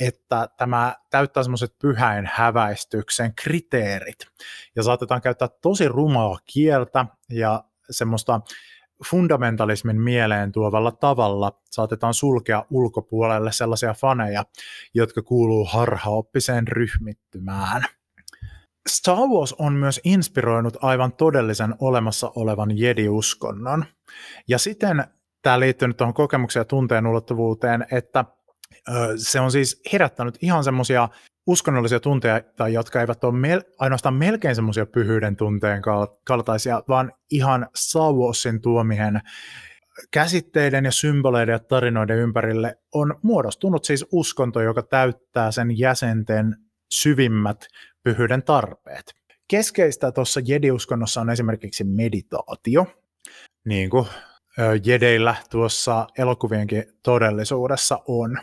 [0.00, 4.18] että tämä täyttää semmoiset pyhäin häväistyksen kriteerit.
[4.76, 8.40] Ja saatetaan käyttää tosi rumaa kieltä ja semmoista
[9.10, 14.44] fundamentalismin mieleen tuovalla tavalla saatetaan sulkea ulkopuolelle sellaisia faneja,
[14.94, 17.82] jotka kuuluu harhaoppiseen ryhmittymään.
[18.88, 23.84] Star Wars on myös inspiroinut aivan todellisen olemassa olevan jedi-uskonnon.
[24.48, 25.04] Ja siten
[25.42, 28.24] tämä liittyy nyt tuohon kokemuksen ja tunteen ulottuvuuteen, että
[29.16, 31.08] se on siis herättänyt ihan semmoisia
[31.46, 35.82] uskonnollisia tunteita, jotka eivät ole mel- ainoastaan melkein semmoisia pyhyyden tunteen
[36.24, 38.12] kaltaisia, vaan ihan Star
[38.62, 39.20] tuomien
[40.10, 46.56] käsitteiden ja symboleiden ja tarinoiden ympärille on muodostunut siis uskonto, joka täyttää sen jäsenten
[46.90, 47.66] syvimmät
[48.02, 49.14] pyhyyden tarpeet.
[49.48, 52.86] Keskeistä tuossa jedi-uskonnossa on esimerkiksi meditaatio,
[53.64, 54.06] niin kuin
[54.84, 58.38] jedeillä tuossa elokuvienkin todellisuudessa on.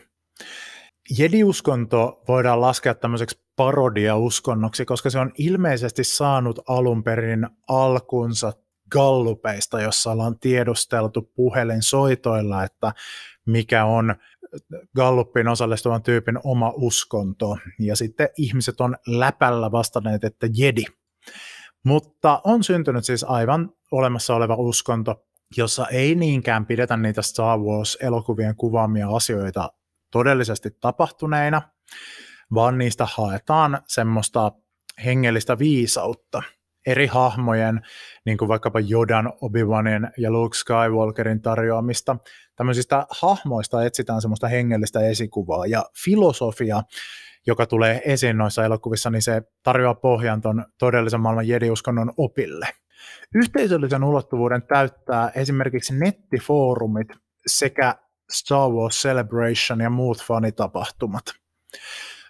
[1.17, 8.53] Jedi-uskonto voidaan laskea tämmöiseksi parodia-uskonnoksi, koska se on ilmeisesti saanut alun perin alkunsa
[8.91, 12.93] gallupeista, jossa ollaan tiedusteltu puhelinsoitoilla, että
[13.45, 14.15] mikä on
[14.95, 17.57] Gallupin osallistuvan tyypin oma uskonto.
[17.79, 20.83] Ja sitten ihmiset on läpällä vastanneet, että jedi.
[21.85, 25.25] Mutta on syntynyt siis aivan olemassa oleva uskonto,
[25.57, 29.69] jossa ei niinkään pidetä niitä Star Wars-elokuvien kuvaamia asioita
[30.11, 31.61] todellisesti tapahtuneina,
[32.53, 34.51] vaan niistä haetaan semmoista
[35.05, 36.43] hengellistä viisautta
[36.87, 37.81] eri hahmojen,
[38.25, 42.17] niin kuin vaikkapa Jodan, Obi-Wanin ja Luke Skywalkerin tarjoamista.
[42.55, 46.83] Tämmöisistä hahmoista etsitään semmoista hengellistä esikuvaa ja filosofia,
[47.47, 52.67] joka tulee esiin noissa elokuvissa, niin se tarjoaa pohjan ton todellisen maailman jediuskonnon opille.
[53.35, 57.07] Yhteisöllisen ulottuvuuden täyttää esimerkiksi nettifoorumit
[57.47, 57.95] sekä
[58.29, 61.23] Star Wars Celebration ja muut fanitapahtumat.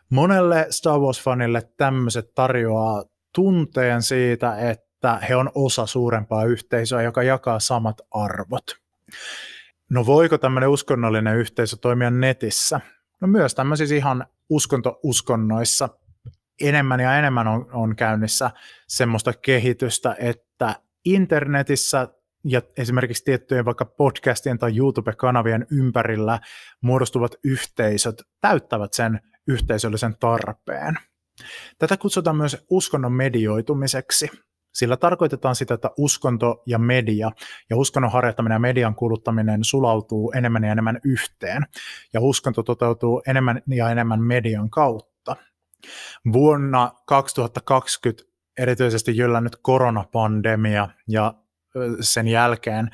[0.10, 3.04] Monelle Star Wars-fanille tämmöiset tarjoaa
[3.36, 8.64] tunteen siitä, että he on osa suurempaa yhteisöä, joka jakaa samat arvot.
[9.90, 12.82] No voiko tämmöinen uskonnollinen yhteisö toimia netissä?
[13.22, 15.90] No myös tämmöisissä ihan uskonto-uskonnoissa
[16.62, 18.52] enemmän ja enemmän on, on käynnissä
[18.88, 22.08] semmoista kehitystä, että internetissä
[22.44, 26.40] ja esimerkiksi tiettyjen vaikka podcastien tai YouTube-kanavien ympärillä
[26.82, 30.96] muodostuvat yhteisöt täyttävät sen yhteisöllisen tarpeen.
[31.78, 34.30] Tätä kutsutaan myös uskonnon medioitumiseksi.
[34.74, 37.32] Sillä tarkoitetaan sitä, että uskonto ja media
[37.70, 41.66] ja uskonnon harjoittaminen ja median kuluttaminen sulautuu enemmän ja enemmän yhteen.
[42.14, 45.36] Ja uskonto toteutuu enemmän ja enemmän median kautta.
[46.34, 48.24] Vuonna 2020
[48.58, 51.34] erityisesti jyllännyt koronapandemia ja
[52.00, 52.90] sen jälkeen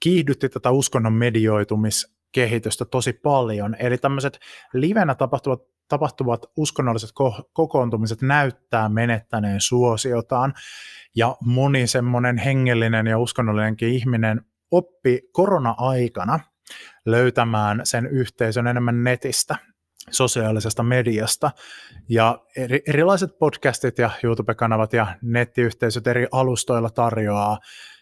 [0.00, 3.76] kiihdytti tätä uskonnon medioitumiskehitystä tosi paljon.
[3.78, 4.38] Eli tämmöiset
[4.72, 10.54] livenä tapahtuvat, tapahtuvat uskonnolliset ko- kokoontumiset näyttää menettäneen suosiotaan,
[11.16, 14.40] ja moni semmoinen hengellinen ja uskonnollinenkin ihminen
[14.70, 16.40] oppi korona-aikana
[17.06, 19.56] löytämään sen yhteisön enemmän netistä,
[20.10, 21.50] sosiaalisesta mediasta.
[22.08, 27.58] Ja eri, erilaiset podcastit ja YouTube-kanavat ja nettiyhteisöt eri alustoilla tarjoaa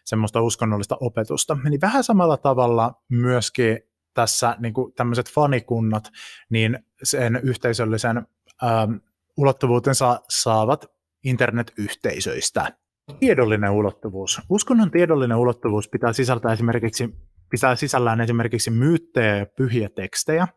[0.09, 1.57] semmoista uskonnollista opetusta.
[1.65, 3.79] Niin vähän samalla tavalla myöskin
[4.15, 6.09] tässä niin kuin tämmöiset fanikunnat,
[6.51, 8.27] niin sen yhteisöllisen
[8.65, 8.93] ähm,
[9.37, 10.87] ulottuvuutensa saavat
[11.25, 12.73] internetyhteisöistä.
[13.21, 14.41] Tiedollinen ulottuvuus.
[14.49, 17.09] Uskonnon tiedollinen ulottuvuus pitää sisältää esimerkiksi
[17.51, 20.49] pitää sisällään esimerkiksi myyttejä ja pyhiä tekstejä,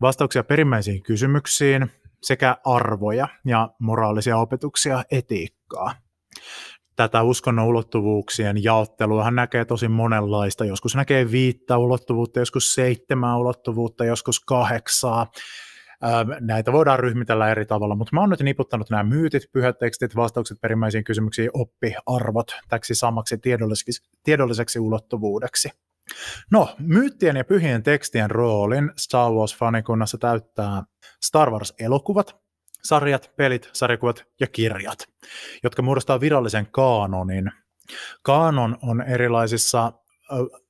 [0.00, 1.90] vastauksia perimmäisiin kysymyksiin
[2.22, 5.94] sekä arvoja ja moraalisia opetuksia etiikkaa
[6.96, 10.64] tätä uskonnon ulottuvuuksien jaottelua hän näkee tosi monenlaista.
[10.64, 15.26] Joskus näkee viittä ulottuvuutta, joskus seitsemää ulottuvuutta, joskus kahdeksaa.
[16.40, 20.60] Näitä voidaan ryhmitellä eri tavalla, mutta mä oon nyt niputtanut nämä myytit, pyhät tekstit, vastaukset
[20.60, 25.68] perimmäisiin kysymyksiin, oppi, arvot täksi samaksi tiedolliseksi, tiedolliseksi ulottuvuudeksi.
[26.50, 30.82] No, myyttien ja pyhien tekstien roolin Star Wars-fanikunnassa täyttää
[31.24, 32.45] Star Wars-elokuvat,
[32.86, 34.98] sarjat, pelit, sarjakuvat ja kirjat,
[35.62, 37.50] jotka muodostaa virallisen kaanonin.
[38.22, 39.92] Kaanon on erilaisissa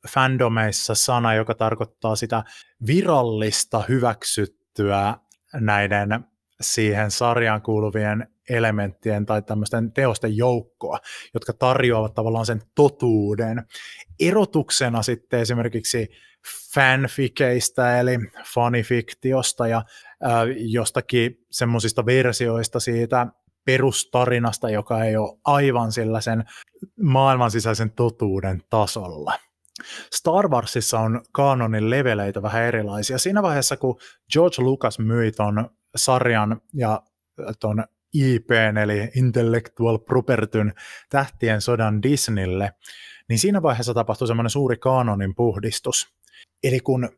[0.08, 2.44] fandomeissa sana, joka tarkoittaa sitä
[2.86, 5.14] virallista hyväksyttyä
[5.54, 6.24] näiden
[6.60, 10.98] siihen sarjaan kuuluvien elementtien tai tämmöisten teosten joukkoa,
[11.34, 13.64] jotka tarjoavat tavallaan sen totuuden.
[14.20, 16.08] Erotuksena sitten esimerkiksi
[16.74, 18.18] fanfikeistä eli
[18.54, 19.82] fanifiktiosta ja
[20.56, 23.26] jostakin semmoisista versioista siitä
[23.64, 26.44] perustarinasta, joka ei ole aivan sillä sen
[27.02, 29.38] maailman sisäisen totuuden tasolla.
[30.14, 33.18] Star Warsissa on kanonin leveleitä vähän erilaisia.
[33.18, 33.98] Siinä vaiheessa, kun
[34.32, 37.02] George Lucas myi ton sarjan ja
[37.60, 40.74] ton IPn eli Intellectual Propertyn
[41.10, 42.72] tähtien sodan Disneylle,
[43.28, 46.08] niin siinä vaiheessa tapahtui semmoinen suuri kanonin puhdistus.
[46.64, 47.08] Eli kun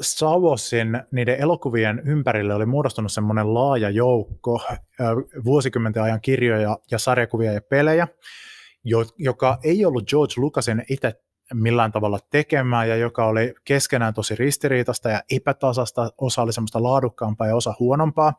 [0.00, 4.62] Star Warsin niiden elokuvien ympärille oli muodostunut semmoinen laaja joukko
[5.44, 8.08] vuosikymmenten ajan kirjoja ja sarjakuvia ja pelejä,
[9.18, 11.14] joka ei ollut George Lucasin itse
[11.54, 17.46] millään tavalla tekemään ja joka oli keskenään tosi ristiriitasta ja epätasasta, osa oli semmoista laadukkaampaa
[17.46, 18.32] ja osa huonompaa,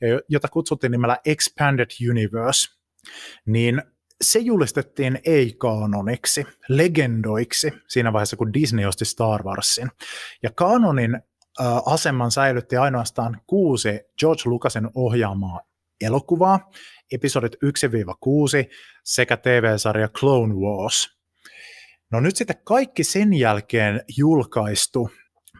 [0.00, 2.68] ja jota kutsuttiin nimellä Expanded Universe,
[3.46, 3.82] niin
[4.24, 9.90] se julistettiin ei-kaanoniksi, legendoiksi siinä vaiheessa, kun Disney osti Star Warsin.
[10.42, 15.60] Ja kaanonin äh, aseman säilytti ainoastaan kuusi George Lucasin ohjaamaa
[16.00, 16.70] elokuvaa,
[17.12, 17.58] episodit 1-6
[19.04, 21.18] sekä TV-sarja Clone Wars.
[22.12, 25.10] No nyt sitten kaikki sen jälkeen julkaistu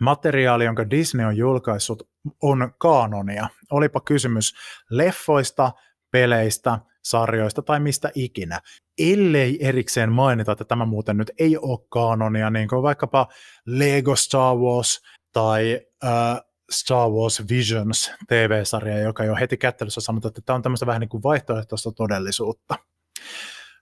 [0.01, 2.09] materiaali, jonka Disney on julkaissut,
[2.43, 3.49] on kaanonia.
[3.71, 4.55] Olipa kysymys
[4.91, 5.73] leffoista,
[6.11, 8.61] peleistä, sarjoista tai mistä ikinä,
[8.99, 13.29] ellei erikseen mainita, että tämä muuten nyt ei ole kaanonia, niin kuin vaikkapa
[13.67, 16.41] Lego Star Wars tai äh,
[16.71, 21.09] Star Wars Visions TV-sarja, joka jo heti kättelyssä sanotaan, että tämä on tämmöistä vähän niin
[21.09, 22.75] kuin vaihtoehtoista todellisuutta.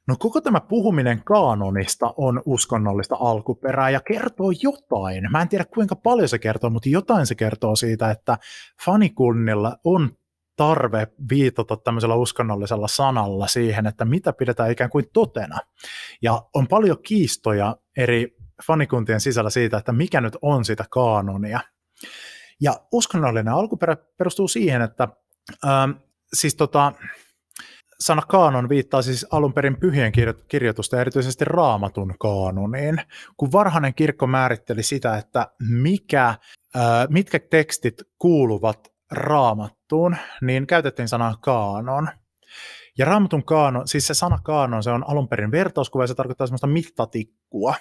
[0.09, 5.31] No koko tämä puhuminen kaanonista on uskonnollista alkuperää ja kertoo jotain.
[5.31, 8.39] Mä en tiedä kuinka paljon se kertoo, mutta jotain se kertoo siitä, että
[8.85, 10.11] fanikunnilla on
[10.63, 15.59] tarve viitata tämmöisellä uskonnollisella sanalla siihen, että mitä pidetään ikään kuin totena.
[16.23, 18.37] Ja on paljon kiistoja eri
[18.67, 21.61] fanikuntien sisällä siitä, että mikä nyt on sitä kaanonia.
[22.61, 25.09] Ja uskonnollinen alkuperä perustuu siihen, että
[25.67, 25.91] ähm,
[26.33, 26.93] siis tota,
[28.01, 30.13] sana kaanon viittaa siis alun perin pyhien
[30.49, 33.03] kirjoitusta, erityisesti raamatun kaanoniin,
[33.37, 36.39] kun varhainen kirkko määritteli sitä, että mikä, äh,
[37.09, 42.09] mitkä tekstit kuuluvat raamattuun, niin käytettiin sanaa kaanon.
[42.99, 46.47] Ja raamatun kaanon, siis se sana kaanon, se on alun perin vertauskuva ja se tarkoittaa
[46.47, 47.75] semmoista mittatikkua.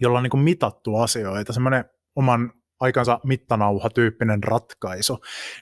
[0.00, 1.84] jolla on niin kuin mitattu asioita, semmoinen
[2.16, 5.18] oman aikansa mittanauha-tyyppinen ratkaisu,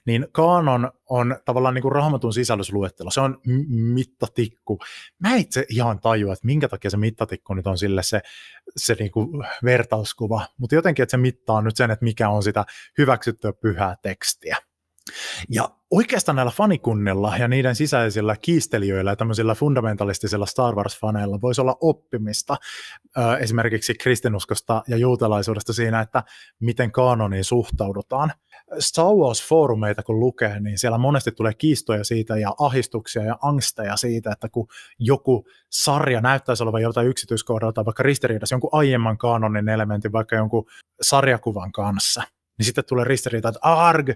[0.06, 3.40] niin kaanon on tavallaan niin kuin raamatun sisällysluettelo, se on
[3.94, 4.78] mittatikku.
[5.18, 8.20] Mä itse ihan tajua, että minkä takia se mittatikku nyt on sille se,
[8.76, 12.64] se niin kuin vertauskuva, mutta jotenkin, että se mittaa nyt sen, että mikä on sitä
[12.98, 14.56] hyväksyttyä pyhää tekstiä.
[15.50, 21.76] Ja oikeastaan näillä fanikunnilla ja niiden sisäisillä kiistelijöillä ja tämmöisillä fundamentalistisilla Star Wars-faneilla voisi olla
[21.80, 22.56] oppimista
[23.40, 26.22] esimerkiksi kristinuskosta ja juutalaisuudesta siinä, että
[26.60, 28.32] miten kanoniin suhtaudutaan.
[28.78, 34.32] Star Wars-foorumeita kun lukee, niin siellä monesti tulee kiistoja siitä ja ahistuksia ja angsteja siitä,
[34.32, 34.66] että kun
[34.98, 40.64] joku sarja näyttäisi olevan joltain yksityiskohdalta vaikka ristiriidassa jonkun aiemman kanonin elementin, vaikka jonkun
[41.02, 42.22] sarjakuvan kanssa–
[42.58, 44.10] niin sitten tulee ristiriita, että arg,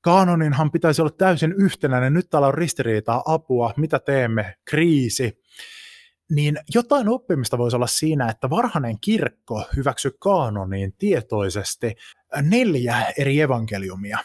[0.00, 5.40] kanoninhan pitäisi olla täysin yhtenäinen, nyt täällä on ristiriitaa, apua, mitä teemme, kriisi.
[6.30, 11.94] Niin jotain oppimista voisi olla siinä, että varhainen kirkko hyväksyi kanoniin tietoisesti
[12.42, 14.18] neljä eri evankeliumia.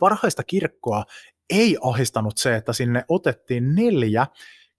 [0.00, 1.04] Varhaista kirkkoa
[1.50, 4.26] ei ahistanut se, että sinne otettiin neljä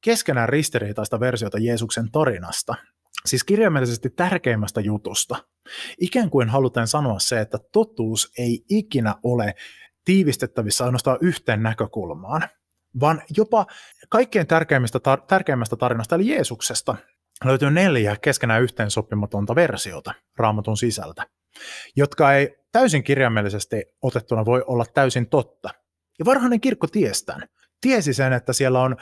[0.02, 2.76] keskenään ristiriitaista versiota Jeesuksen tarinasta.
[3.26, 5.36] Siis kirjaimellisesti tärkeimmästä jutusta.
[6.02, 9.56] Ikään kuin halutaan sanoa se, että totuus ei ikinä ole
[10.06, 12.42] tiivistettävissä ainoastaan yhteen näkökulmaan,
[13.00, 13.66] vaan jopa
[14.10, 16.96] kaikkein tärkeimmästä, tar- tärkeimmästä tarinasta, eli Jeesuksesta,
[17.44, 21.28] löytyy neljä keskenään yhteensopimatonta versiota raamatun sisältä,
[21.96, 25.70] jotka ei täysin kirjaimellisesti otettuna voi olla täysin totta.
[26.20, 27.48] Ja varhainen kirkko tiestään.
[27.82, 28.96] Tiesi sen, että siellä on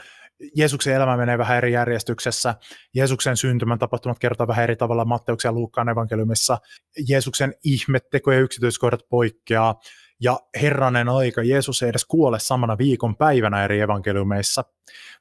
[0.56, 2.54] Jeesuksen elämä menee vähän eri järjestyksessä,
[2.94, 6.58] Jeesuksen syntymän tapahtumat kertoo vähän eri tavalla Matteuksen ja Luukkaan evankeliumissa,
[7.08, 9.74] Jeesuksen ihmettekojen yksityiskohdat poikkeaa,
[10.20, 14.64] ja herranen aika, Jeesus ei edes kuole samana viikon päivänä eri evankeliumeissa,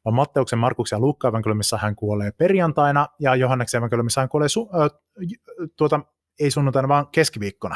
[0.05, 4.82] vaan Matteuksen, Markuksen ja Luukkaan evankeliumissa hän kuolee perjantaina, ja Johanneksen evankeliumissa hän kuolee su-
[4.82, 4.89] äh,
[5.78, 5.99] tuota,
[6.39, 7.76] ei sunnuntaina, vaan keskiviikkona.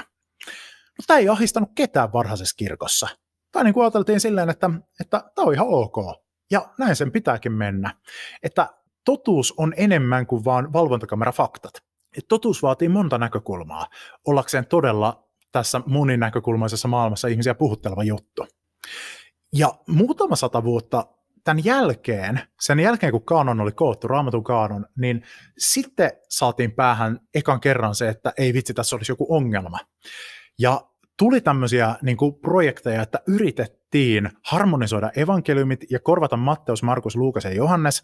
[0.98, 3.08] No, tämä ei ahdistanut ketään varhaisessa kirkossa.
[3.52, 4.70] Tai niin kuin ajateltiin silleen, että,
[5.02, 6.26] että tämä on ihan ok.
[6.52, 7.93] Ja näin sen pitääkin mennä.
[8.43, 8.70] Että
[9.06, 11.74] totuus on enemmän kuin vain valvontakamerafaktat.
[12.18, 13.88] Et totuus vaatii monta näkökulmaa
[14.28, 18.48] ollakseen todella tässä moninäkökulmaisessa maailmassa ihmisiä puhutteleva juttu.
[19.54, 21.06] Ja muutama sata vuotta
[21.43, 25.24] tämän jälkeen, sen jälkeen kun kaanon oli koottu, raamatun kaanon, niin
[25.58, 29.80] sitten saatiin päähän ekan kerran se, että ei vitsi, tässä olisi joku ongelma.
[30.60, 30.82] Ja
[31.20, 33.76] tuli tämmöisiä niin kuin projekteja, että yritettiin
[34.44, 38.04] harmonisoida evankeliumit ja korvata Matteus, Markus, Luukas ja Johannes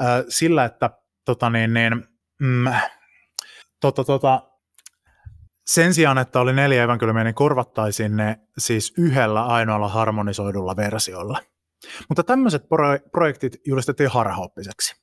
[0.00, 0.90] äh, sillä, että
[1.24, 2.04] tota niin, niin,
[2.40, 2.64] mm,
[3.80, 4.42] tota, tota,
[5.66, 11.40] sen sijaan, että oli neljä evankeliumia, niin korvattaisiin ne siis yhdellä ainoalla harmonisoidulla versiolla.
[12.08, 14.94] Mutta tämmöiset pro- projektit julistettiin harhaoppiseksi,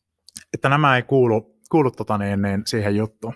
[0.53, 3.33] että nämä ei kuulu, kuulu tota niin, niin, siihen juttuun.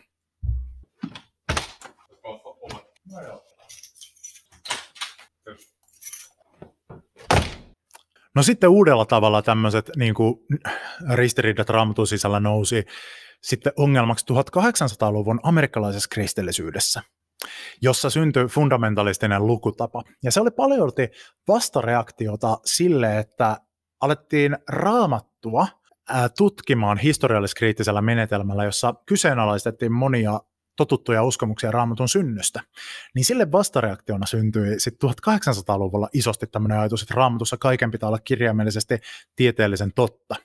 [8.36, 10.36] No sitten uudella tavalla tämmöiset niin kuin,
[11.14, 12.86] ristiriidat raamatun sisällä nousi
[13.44, 17.02] sitten ongelmaksi 1800-luvun amerikkalaisessa kristillisyydessä,
[17.82, 20.04] jossa syntyi fundamentalistinen lukutapa.
[20.24, 20.92] Ja se oli paljon
[21.48, 23.58] vastareaktiota sille, että
[24.02, 25.68] alettiin raamattua
[26.38, 30.40] tutkimaan historialliskriittisellä menetelmällä, jossa kyseenalaistettiin monia
[30.76, 32.62] totuttuja uskomuksia raamatun synnystä,
[33.16, 39.00] niin sille vastareaktiona syntyi sitten 1800-luvulla isosti tämmöinen ajatus, että raamatussa kaiken pitää olla kirjaimellisesti
[39.36, 40.36] tieteellisen totta.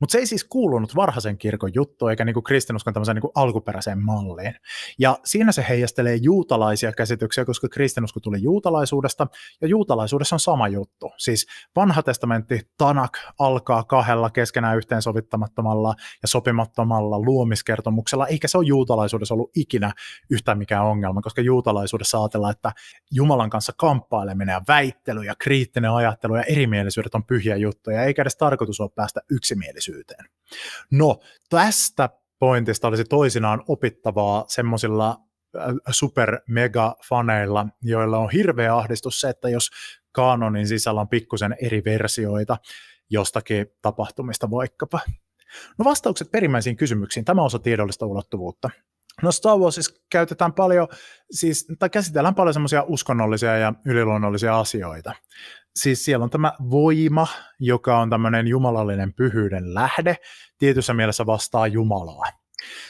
[0.00, 4.54] Mutta se ei siis kuulunut varhaisen kirkon juttu, eikä niinku kristinuskon tämmöiseen niinku alkuperäiseen malliin.
[4.98, 9.26] Ja siinä se heijastelee juutalaisia käsityksiä, koska kristinusko tuli juutalaisuudesta,
[9.60, 11.12] ja juutalaisuudessa on sama juttu.
[11.18, 11.46] Siis
[11.76, 19.50] vanha testamentti, Tanak, alkaa kahdella keskenään yhteensovittamattomalla ja sopimattomalla luomiskertomuksella, eikä se ole juutalaisuudessa ollut
[19.56, 19.92] ikinä
[20.30, 22.72] yhtään mikään ongelma, koska juutalaisuudessa ajatellaan, että
[23.10, 28.36] Jumalan kanssa kamppaileminen ja väittely ja kriittinen ajattelu ja erimielisyydet on pyhiä juttuja, eikä edes
[28.36, 30.24] tarkoitus ole päästä yksimielisyyteen yksimielisyyteen.
[30.90, 35.20] No, tästä pointista olisi toisinaan opittavaa semmoisilla
[35.56, 39.70] äh, super mega faneilla, joilla on hirveä ahdistus se, että jos
[40.12, 42.56] kanonin sisällä on pikkusen eri versioita
[43.10, 45.00] jostakin tapahtumista vaikkapa.
[45.78, 47.24] No vastaukset perimmäisiin kysymyksiin.
[47.24, 48.70] Tämä osa tiedollista ulottuvuutta.
[49.22, 50.88] No Star Warsissa käytetään paljon,
[51.30, 55.14] siis, tai käsitellään paljon semmoisia uskonnollisia ja yliluonnollisia asioita
[55.76, 57.26] siis siellä on tämä voima,
[57.60, 60.16] joka on tämmöinen jumalallinen pyhyyden lähde,
[60.58, 62.24] tietyssä mielessä vastaa Jumalaa.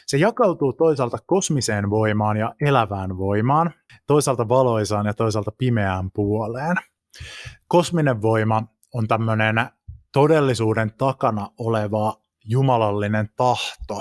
[0.06, 3.72] Se jakautuu toisaalta kosmiseen voimaan ja elävään voimaan,
[4.06, 6.76] toisaalta valoisaan ja toisaalta pimeään puoleen.
[7.68, 8.62] Kosminen voima
[8.94, 9.56] on tämmöinen
[10.12, 14.00] todellisuuden takana oleva jumalallinen tahto,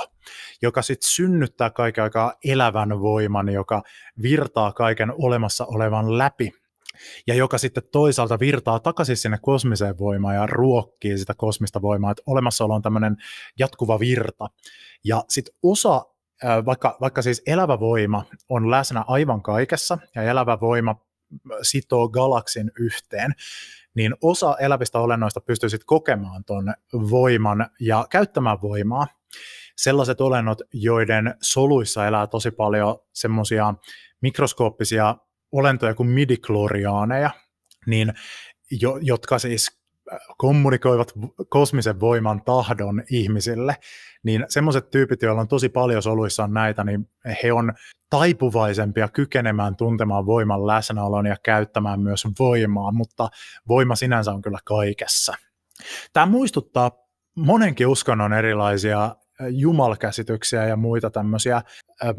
[0.61, 3.83] joka sitten synnyttää kaiken aikaa elävän voiman, joka
[4.21, 6.51] virtaa kaiken olemassa olevan läpi
[7.27, 12.23] ja joka sitten toisaalta virtaa takaisin sinne kosmiseen voimaan ja ruokkii sitä kosmista voimaa, että
[12.25, 13.15] olemassaolo on tämmöinen
[13.59, 14.47] jatkuva virta.
[15.03, 16.05] Ja sitten osa,
[16.65, 20.95] vaikka, vaikka siis elävä voima on läsnä aivan kaikessa, ja elävä voima
[21.61, 23.31] sitoo galaksin yhteen,
[23.95, 29.07] niin osa elävistä olennoista pystyy sitten kokemaan tuon voiman ja käyttämään voimaa.
[29.77, 33.73] Sellaiset olennot, joiden soluissa elää tosi paljon semmoisia
[34.21, 35.15] mikroskooppisia
[35.51, 37.29] olentoja kuin midikloriaaneja,
[37.85, 38.13] niin
[38.81, 39.79] jo, jotka siis
[40.13, 41.13] äh, kommunikoivat
[41.49, 43.75] kosmisen voiman tahdon ihmisille,
[44.23, 47.09] niin semmoiset tyypit, joilla on tosi paljon soluissaan näitä, niin
[47.43, 47.73] he on
[48.09, 53.29] taipuvaisempia kykenemään tuntemaan voiman läsnäolon ja käyttämään myös voimaa, mutta
[53.67, 55.33] voima sinänsä on kyllä kaikessa.
[56.13, 56.91] Tämä muistuttaa
[57.35, 59.13] monenkin uskonnon erilaisia äh,
[59.49, 61.63] jumalkäsityksiä ja muita tämmöisiä äh,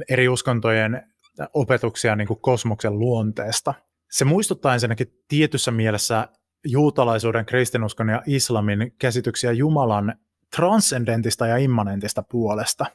[0.09, 1.12] eri uskontojen
[1.55, 3.74] opetuksia niin kuin kosmoksen luonteesta.
[4.11, 6.28] Se muistuttaa ensinnäkin tietyssä mielessä
[6.66, 10.14] juutalaisuuden, kristinuskon ja islamin käsityksiä Jumalan
[10.57, 12.87] transcendentista ja immanentista puolesta.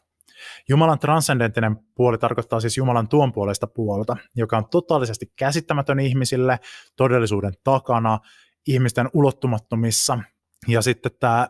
[0.70, 6.60] Jumalan transcendenttinen puoli tarkoittaa siis Jumalan tuon puolesta puolta, joka on totaalisesti käsittämätön ihmisille,
[6.96, 8.20] todellisuuden takana,
[8.68, 10.20] ihmisten ulottumattomissa.
[10.68, 11.48] Ja sitten tämä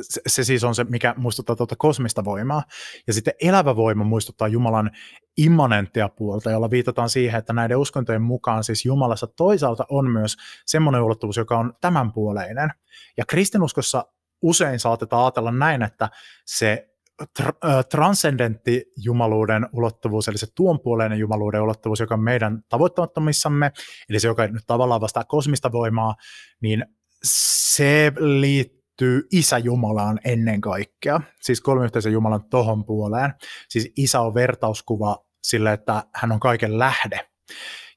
[0.00, 2.62] se, se siis on se, mikä muistuttaa tuota kosmista voimaa.
[3.06, 4.90] Ja sitten elävä voima muistuttaa Jumalan
[5.36, 10.36] immanenttia puolta, jolla viitataan siihen, että näiden uskontojen mukaan siis Jumalassa toisaalta on myös
[10.66, 12.70] semmoinen ulottuvuus, joka on tämänpuoleinen.
[13.16, 14.04] Ja kristinuskossa
[14.42, 16.10] usein saatetaan ajatella näin, että
[16.46, 16.88] se
[17.22, 23.72] tra- transcendentti jumaluuden ulottuvuus, eli se tuonpuoleinen jumaluuden ulottuvuus, joka on meidän tavoittamattomissamme,
[24.08, 26.14] eli se, joka nyt tavallaan vastaa kosmista voimaa,
[26.60, 26.84] niin
[27.24, 33.34] se liittyy liittyy Isä Jumalaan ennen kaikkea, siis kolmiyhteisen Jumalan tohon puoleen.
[33.68, 37.20] Siis Isä on vertauskuva sille, että hän on kaiken lähde.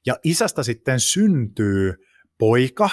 [0.06, 1.94] Ja isästä sitten syntyy
[2.38, 2.90] poika,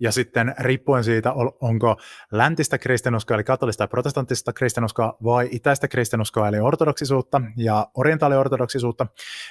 [0.00, 1.96] ja sitten riippuen siitä, onko
[2.32, 9.06] läntistä kristinuskoa, eli katolista ja protestanttista kristinuskoa, vai itäistä kristinuskoa, eli ortodoksisuutta ja orientaaliortodoksisuutta,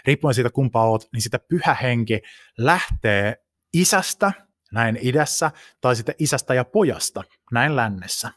[0.05, 2.21] riippuen siitä kumpaa oot, niin sitä pyhä henki
[2.57, 3.35] lähtee
[3.73, 4.31] isästä–
[4.73, 5.51] näin idässä,
[5.81, 8.31] tai sitten isästä ja pojasta, näin lännessä.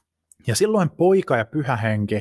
[0.47, 2.21] Ja silloin poika ja pyhä henki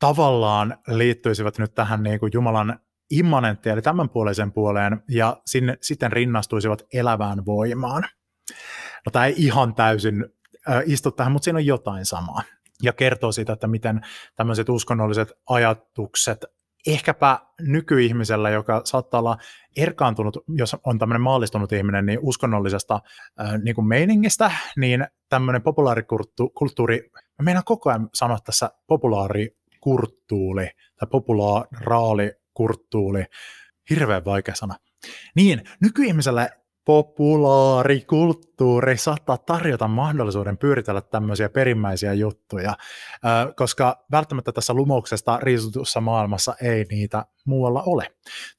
[0.00, 6.82] tavallaan liittyisivät nyt tähän niin kuin Jumalan immanenttiin, eli tämänpuoleisen puoleen, ja sinne sitten rinnastuisivat
[6.92, 8.02] elävään voimaan.
[9.06, 10.24] No tämä ei ihan täysin
[10.68, 12.42] äh, istu tähän, mutta siinä on jotain samaa.
[12.82, 14.00] Ja kertoo siitä, että miten
[14.36, 16.44] tämmöiset uskonnolliset ajatukset
[16.86, 19.36] ehkäpä nykyihmisellä, joka saattaa olla
[19.76, 23.00] erkaantunut, jos on tämmöinen maallistunut ihminen, niin uskonnollisesta
[23.40, 30.68] äh, niin kuin meiningistä, niin tämmöinen populaarikulttuuri, mä meinaan koko ajan sanoa tässä populaarikulttuuri
[31.00, 33.24] tai populaaraalikulttuuri,
[33.90, 34.74] hirveän vaikea sana.
[35.34, 36.48] Niin, nykyihmisellä
[36.86, 42.76] populaarikulttuuri saattaa tarjota mahdollisuuden pyöritellä tämmöisiä perimmäisiä juttuja,
[43.56, 48.08] koska välttämättä tässä lumouksesta riisutussa maailmassa ei niitä muualla ole.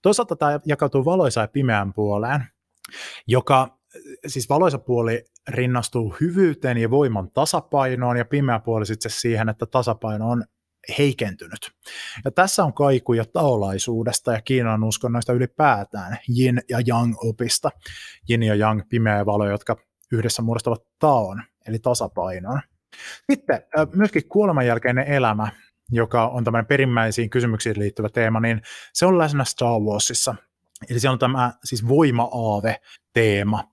[0.01, 2.43] Toisaalta tämä jakautuu valoisa ja pimeän puoleen,
[3.27, 3.77] joka
[4.27, 10.29] siis valoisa puoli rinnastuu hyvyyteen ja voiman tasapainoon ja pimeä puoli sitten siihen, että tasapaino
[10.29, 10.43] on
[10.97, 11.71] heikentynyt.
[12.25, 17.69] Ja tässä on kaikuja taolaisuudesta ja Kiinan uskonnoista ylipäätään, yin ja yang opista.
[18.29, 19.75] Yin ja yang, pimeä ja valo, jotka
[20.11, 22.61] yhdessä muodostavat taon, eli tasapainon.
[23.31, 23.63] Sitten
[23.95, 25.51] myöskin kuoleman jälkeinen elämä,
[25.91, 28.61] joka on tämmöinen perimmäisiin kysymyksiin liittyvä teema, niin
[28.93, 30.35] se on läsnä Star Warsissa.
[30.89, 33.63] Eli siellä on tämä siis voima-aave-teema.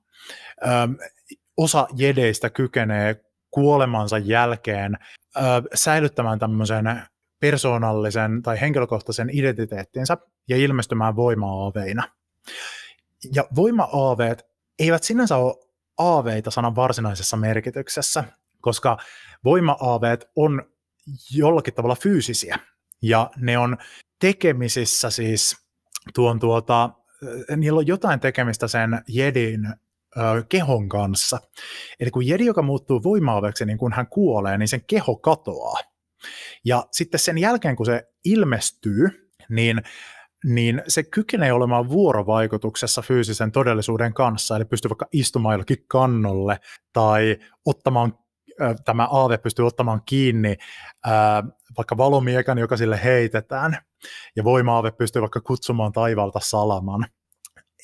[1.56, 3.23] osa jedeistä kykenee
[3.54, 4.98] kuolemansa jälkeen
[5.36, 5.40] ö,
[5.74, 7.02] säilyttämään tämmöisen
[7.40, 10.16] persoonallisen tai henkilökohtaisen identiteettinsä
[10.48, 12.02] ja ilmestymään voima-aaveina.
[13.34, 14.46] Ja voima-aaveet
[14.78, 15.54] eivät sinänsä ole
[15.98, 18.24] aaveita sanan varsinaisessa merkityksessä,
[18.60, 18.98] koska
[19.44, 20.62] voima-aaveet on
[21.34, 22.58] jollakin tavalla fyysisiä
[23.02, 23.76] ja ne on
[24.20, 25.56] tekemisissä siis
[26.14, 26.90] tuon tuota,
[27.56, 29.68] niillä on jotain tekemistä sen jedin
[30.48, 31.38] kehon kanssa.
[32.00, 35.78] Eli kun jedi, joka muuttuu voimaaveksi, niin kun hän kuolee, niin sen keho katoaa.
[36.64, 39.82] Ja sitten sen jälkeen, kun se ilmestyy, niin
[40.44, 46.60] niin se kykenee olemaan vuorovaikutuksessa fyysisen todellisuuden kanssa, eli pystyy vaikka istumaan jollakin kannolle
[46.92, 48.18] tai ottamaan,
[48.84, 50.56] tämä aave pystyy ottamaan kiinni
[51.76, 53.78] vaikka valomiekan, joka sille heitetään,
[54.36, 57.06] ja voimaave pystyy vaikka kutsumaan taivaalta salaman.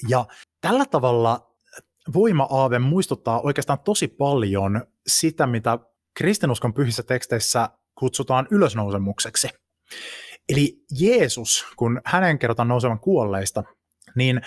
[0.09, 0.26] Ja
[0.61, 1.49] tällä tavalla
[2.12, 5.78] voima-aave muistuttaa oikeastaan tosi paljon sitä, mitä
[6.14, 9.48] kristinuskon pyhissä teksteissä kutsutaan ylösnousemukseksi.
[10.48, 13.64] Eli Jeesus, kun hänen kerrotaan nousevan kuolleista,
[14.14, 14.40] niin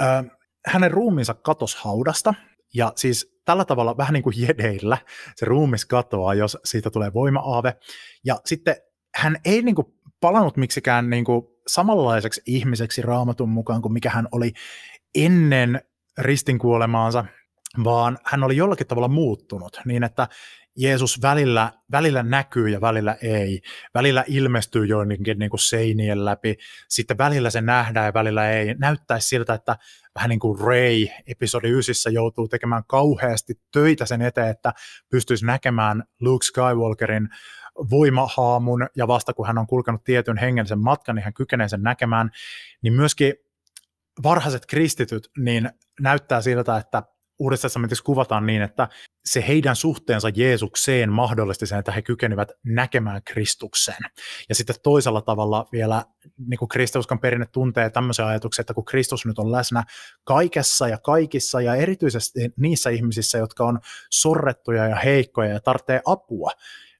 [0.00, 0.24] äh,
[0.66, 2.34] hänen ruumiinsa katosi haudasta,
[2.74, 4.98] ja siis tällä tavalla vähän niin kuin jedeillä
[5.36, 7.76] se ruumis katoaa, jos siitä tulee voima-aave.
[8.24, 8.76] Ja sitten
[9.14, 9.86] hän ei niin kuin
[10.20, 14.52] palannut miksikään niin kuin samanlaiseksi ihmiseksi raamatun mukaan kuin mikä hän oli
[15.14, 15.80] ennen
[16.18, 17.24] ristinkuolemaansa,
[17.84, 20.28] vaan hän oli jollakin tavalla muuttunut niin, että
[20.76, 23.60] Jeesus välillä, välillä näkyy ja välillä ei.
[23.94, 26.56] Välillä ilmestyy joidenkin niin kuin seinien läpi,
[26.88, 28.74] sitten välillä se nähdään ja välillä ei.
[28.74, 29.76] Näyttäisi siltä, että
[30.14, 34.72] vähän niin kuin Ray episodi 9 joutuu tekemään kauheasti töitä sen eteen, että
[35.10, 37.28] pystyisi näkemään Luke Skywalkerin
[37.90, 42.30] voimahaamun, ja vasta kun hän on kulkenut tietyn hengellisen matkan, niin hän kykenee sen näkemään,
[42.82, 43.34] niin myöskin
[44.22, 45.70] varhaiset kristityt niin
[46.00, 47.02] näyttää siltä, että
[47.40, 48.88] Uudessa testamentissa kuvataan niin, että
[49.24, 53.96] se heidän suhteensa Jeesukseen mahdollisti sen, että he kykenivät näkemään Kristuksen.
[54.48, 56.04] Ja sitten toisella tavalla vielä
[56.46, 59.84] niin kuin kristiuskon perinne tuntee tämmöisen ajatuksen, että kun Kristus nyt on läsnä
[60.24, 63.80] kaikessa ja kaikissa ja erityisesti niissä ihmisissä, jotka on
[64.10, 66.50] sorrettuja ja heikkoja ja tarvitsee apua,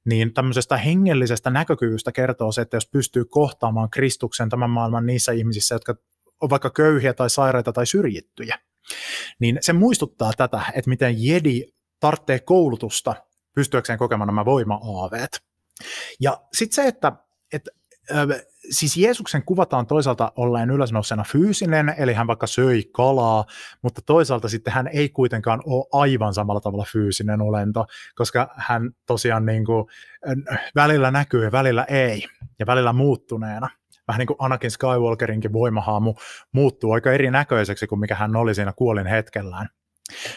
[0.04, 5.74] niin tämmöisestä hengellisestä näkökyvystä kertoo se, että jos pystyy kohtaamaan Kristuksen tämän maailman niissä ihmisissä,
[5.74, 5.94] jotka
[6.40, 8.58] on vaikka köyhiä tai sairaita tai syrjittyjä,
[9.38, 11.62] niin se muistuttaa tätä, että miten jedi
[12.00, 13.14] tarvitsee koulutusta
[13.54, 15.42] pystyäkseen kokemaan nämä voima-aaveet.
[16.20, 17.12] Ja sitten se, että,
[17.52, 17.70] että
[18.70, 23.44] siis Jeesuksen kuvataan toisaalta olleen ylösnousena fyysinen, eli hän vaikka söi kalaa,
[23.82, 29.46] mutta toisaalta sitten hän ei kuitenkaan ole aivan samalla tavalla fyysinen olento, koska hän tosiaan
[29.46, 29.86] niin kuin,
[30.74, 32.24] välillä näkyy ja välillä ei,
[32.58, 33.68] ja välillä muuttuneena
[34.10, 36.14] vähän niin kuin Anakin Skywalkerinkin voimahaamu
[36.52, 39.68] muuttuu aika erinäköiseksi kuin mikä hän oli siinä kuolin hetkellään.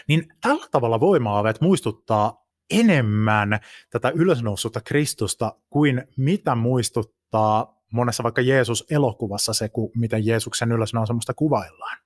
[0.07, 3.59] Niin tällä tavalla voimaavet muistuttaa enemmän
[3.89, 11.97] tätä ylösnousutta Kristusta kuin mitä muistuttaa monessa vaikka Jeesus-elokuvassa se, kun miten Jeesuksen ylösnousemusta kuvaillaan.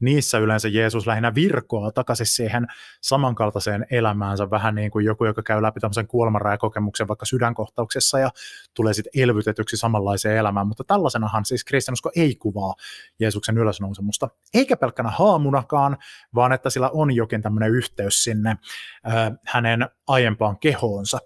[0.00, 2.66] Niissä yleensä Jeesus lähinnä virkoaa takaisin siihen
[3.00, 8.30] samankaltaiseen elämäänsä, vähän niin kuin joku, joka käy läpi tämmöisen kuolemanrajakokemuksen vaikka sydänkohtauksessa ja
[8.74, 12.74] tulee sitten elvytetyksi samanlaiseen elämään, mutta tällaisenahan siis kristinusko ei kuvaa
[13.20, 15.96] Jeesuksen ylösnousemusta, eikä pelkkänä haamunakaan,
[16.34, 21.18] vaan että sillä on jokin tämmöinen yhteys sinne äh, hänen aiempaan kehoonsa,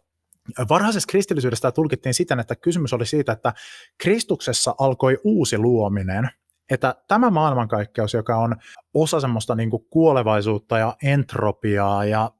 [0.68, 3.53] Varhaisessa kristillisyydessä tulkittiin siten, että kysymys oli siitä, että
[3.99, 6.30] Kristuksessa alkoi uusi luominen,
[6.70, 8.57] että tämä maailmankaikkeus, joka on
[8.94, 12.30] osa semmoista niin kuin kuolevaisuutta ja entropiaa ja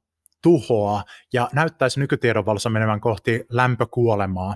[0.41, 1.03] tuhoa
[1.33, 4.55] ja näyttäisi nykytiedon valossa menevän kohti lämpökuolemaa,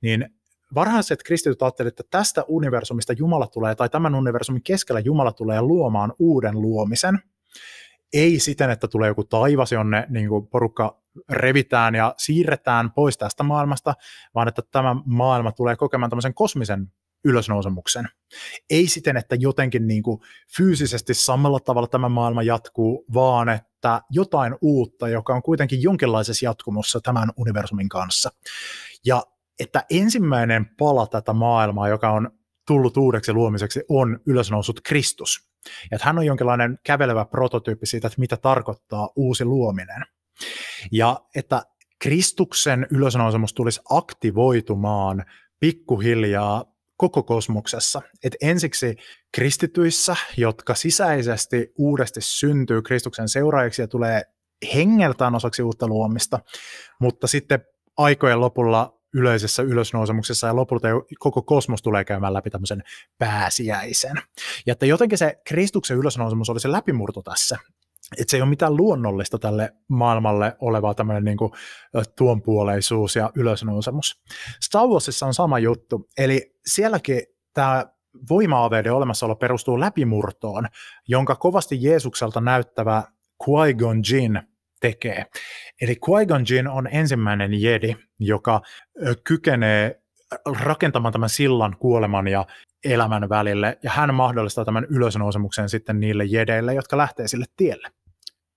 [0.00, 0.28] niin
[0.74, 6.12] varhaiset kristityt ajattelivat, että tästä universumista Jumala tulee, tai tämän universumin keskellä Jumala tulee luomaan
[6.18, 7.18] uuden luomisen,
[8.12, 13.42] ei siten, että tulee joku taivas, jonne niin kuin porukka revitään ja siirretään pois tästä
[13.42, 13.94] maailmasta,
[14.34, 16.92] vaan että tämä maailma tulee kokemaan tämmöisen kosmisen
[17.24, 18.08] ylösnousemuksen.
[18.70, 20.20] Ei siten, että jotenkin niin kuin
[20.56, 27.00] fyysisesti samalla tavalla tämä maailma jatkuu, vaan että jotain uutta, joka on kuitenkin jonkinlaisessa jatkumossa
[27.00, 28.30] tämän universumin kanssa.
[29.06, 29.22] Ja
[29.60, 32.30] että ensimmäinen pala tätä maailmaa, joka on
[32.66, 35.48] tullut uudeksi luomiseksi, on ylösnousut Kristus.
[35.90, 40.02] Ja että hän on jonkinlainen kävelevä prototyyppi siitä, että mitä tarkoittaa uusi luominen.
[40.92, 41.62] Ja että
[41.98, 45.24] Kristuksen ylösnousemus tulisi aktivoitumaan
[45.60, 46.64] pikkuhiljaa
[46.96, 48.02] koko kosmoksessa.
[48.24, 48.96] Et ensiksi
[49.34, 54.22] kristityissä, jotka sisäisesti uudesti syntyy Kristuksen seuraajiksi ja tulee
[54.74, 56.38] hengeltään osaksi uutta luomista,
[57.00, 57.64] mutta sitten
[57.96, 60.88] aikojen lopulla yleisessä ylösnousemuksessa ja lopulta
[61.18, 62.82] koko kosmos tulee käymään läpi tämmöisen
[63.18, 64.16] pääsiäisen.
[64.66, 67.58] Ja että jotenkin se Kristuksen ylösnousemus oli se läpimurto tässä,
[68.18, 71.38] että se ei ole mitään luonnollista tälle maailmalle olevaa tämmöinen niin
[72.16, 74.22] tuonpuoleisuus ja ylösnousemus.
[74.60, 77.22] Star Warsissa on sama juttu, eli sielläkin
[77.54, 77.86] tämä
[78.30, 80.68] voima-aveiden olemassaolo perustuu läpimurtoon,
[81.08, 83.02] jonka kovasti Jeesukselta näyttävä
[83.44, 84.42] Qui-Gon Jinn
[84.80, 85.26] tekee.
[85.80, 88.60] Eli Qui-Gon Jinn on ensimmäinen jedi, joka
[89.24, 90.02] kykenee
[90.60, 92.46] rakentamaan tämän sillan kuoleman ja
[92.84, 97.88] elämän välille, ja hän mahdollistaa tämän ylösnousemuksen sitten niille jedeille, jotka lähtee sille tielle.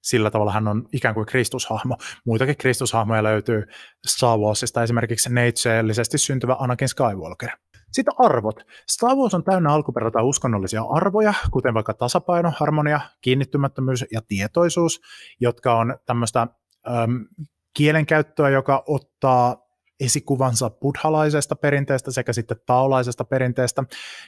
[0.06, 1.98] Sillä tavalla hän on ikään kuin kristushahmo.
[2.26, 3.64] Muitakin kristushahmoja löytyy
[4.08, 7.50] Star Warsista, esimerkiksi neitseellisesti syntyvä Anakin Skywalker.
[7.92, 8.56] Sitten arvot.
[8.90, 15.02] Star Wars on täynnä alkuperältä uskonnollisia arvoja, kuten vaikka tasapaino, harmonia, kiinnittymättömyys ja tietoisuus,
[15.40, 17.26] jotka on tämmöistä äm,
[17.74, 19.66] kielenkäyttöä, joka ottaa
[20.00, 23.84] esikuvansa buddhalaisesta perinteestä sekä sitten taolaisesta perinteestä,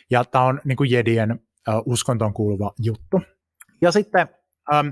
[0.09, 3.21] ja tämä on niin kuin jedien äh, uskontoon kuuluva juttu.
[3.81, 4.29] Ja sitten
[4.73, 4.87] ähm,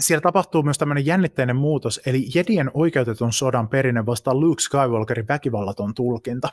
[0.00, 5.94] siellä tapahtuu myös tämmöinen jännitteinen muutos, eli Jedien oikeutetun sodan perinne vastaa Luke Skywalkerin väkivallaton
[5.94, 6.48] tulkinta.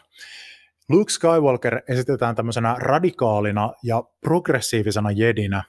[0.89, 5.63] Luke Skywalker esitetään tämmöisenä radikaalina ja progressiivisena jedinä,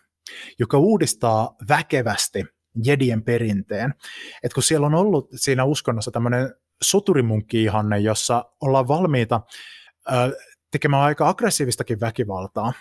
[0.59, 2.45] joka uudistaa väkevästi
[2.85, 3.95] jedien perinteen.
[4.43, 9.41] Et kun siellä on ollut siinä uskonnossa tämmöinen soturimunkki-ihanne, jossa ollaan valmiita
[10.13, 10.37] ö,
[10.71, 12.73] tekemään aika aggressiivistakin väkivaltaa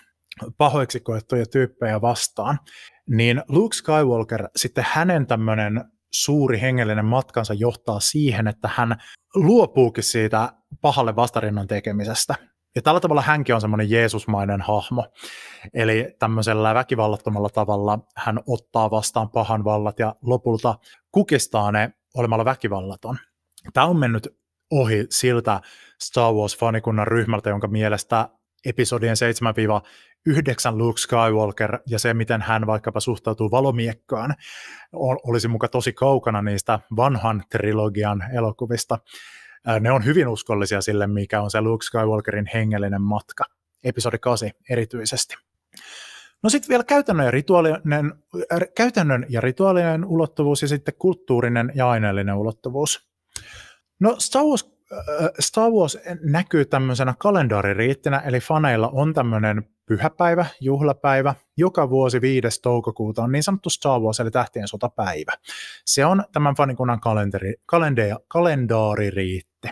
[0.58, 2.60] pahoiksi koettuja tyyppejä vastaan,
[3.10, 5.84] niin Luke Skywalker sitten hänen tämmöinen
[6.14, 8.96] suuri hengellinen matkansa johtaa siihen, että hän
[9.36, 12.36] luopuukin siitä pahalle vastarinnan tekemisestä.
[12.76, 15.06] Ja tällä tavalla hänkin on semmoinen Jeesusmainen hahmo.
[15.74, 20.78] Eli tämmöisellä väkivallattomalla tavalla hän ottaa vastaan pahan vallat ja lopulta
[21.12, 23.18] kukistaa ne olemalla väkivallaton.
[23.74, 24.28] Tämä on mennyt
[24.72, 25.62] ohi siltä
[26.02, 28.30] Star Wars-fanikunnan ryhmältä, jonka mielestä
[28.68, 29.16] episodien
[30.30, 34.36] 7-9 Luke Skywalker ja se, miten hän vaikkapa suhtautuu valomiekkaan,
[35.24, 39.00] olisi muka tosi kaukana niistä vanhan trilogian elokuvista.
[39.80, 43.44] Ne on hyvin uskollisia sille, mikä on se Luke Skywalkerin hengellinen matka,
[43.84, 45.36] episodi 8 erityisesti.
[46.44, 48.14] No sitten vielä käytännön ja, rituaalinen,
[48.76, 53.10] käytännön ja rituaalinen ulottuvuus ja sitten kulttuurinen ja aineellinen ulottuvuus.
[54.00, 54.77] No Star Wars,
[55.40, 61.36] Star Wars näkyy tämmöisenä kalendaririittinä, eli faneilla on tämmöinen pyhäpäivä, juhlapäivä.
[61.58, 62.62] Joka vuosi 5.
[62.62, 65.34] toukokuuta on niin sanottu Star Wars, eli tähtien sotapäivä.
[65.86, 69.68] Se on tämän fanikunnan kalendari, kalendea, kalendaaririitti.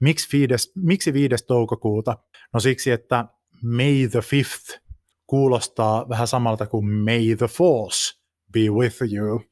[0.00, 1.34] Miksi 5, miksi 5.
[1.46, 2.16] toukokuuta?
[2.54, 3.24] No siksi, että
[3.62, 4.80] May the 5th
[5.26, 8.20] kuulostaa vähän samalta kuin May the Force
[8.52, 9.42] be with you.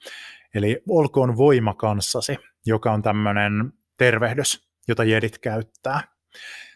[0.54, 2.36] Eli olkoon voima kanssasi,
[2.66, 6.00] joka on tämmöinen tervehdys, jota jedit käyttää.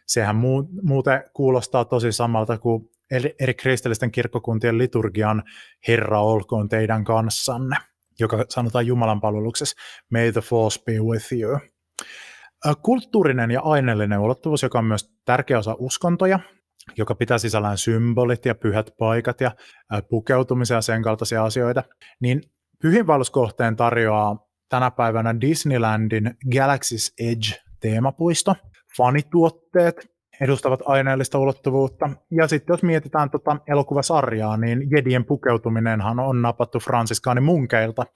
[0.07, 0.37] Sehän
[0.83, 2.91] muuten kuulostaa tosi samalta kuin
[3.41, 5.43] eri kristillisten kirkkokuntien liturgian
[5.89, 7.77] Herra olkoon teidän kanssanne,
[8.21, 9.77] joka sanotaan Jumalan palveluksessa
[10.11, 11.59] May the force be with you.
[12.83, 16.39] Kulttuurinen ja aineellinen ulottuvuus, joka on myös tärkeä osa uskontoja,
[16.97, 19.51] joka pitää sisällään symbolit ja pyhät paikat ja
[20.09, 21.83] pukeutumisia ja sen kaltaisia asioita,
[22.21, 22.41] niin
[22.83, 28.55] pyhinvaelluskohteen tarjoaa tänä päivänä Disneylandin Galaxy's Edge teemapuisto,
[28.97, 30.11] fanituotteet,
[30.41, 32.11] edustavat aineellista ulottuvuutta.
[32.31, 38.07] Ja sitten jos mietitään tota elokuvasarjaa, niin Jedien pukeutuminenhan on napattu Fransiskaani munkeilta.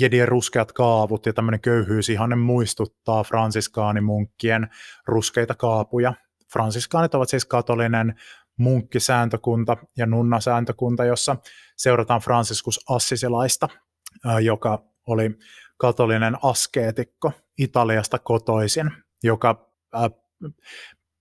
[0.00, 4.68] Jedien ruskeat kaavut ja tämmöinen köyhyys ihan muistuttaa fransiskaanimunkkien
[5.06, 6.14] ruskeita kaapuja.
[6.52, 8.14] Fransiskaanit ovat siis katolinen
[8.58, 11.36] munkkisääntökunta ja nunnasääntökunta, jossa
[11.76, 13.68] seurataan Franciscus Assisilaista,
[14.42, 15.38] joka oli
[15.76, 18.90] katolinen askeetikko Italiasta kotoisin,
[19.22, 19.72] joka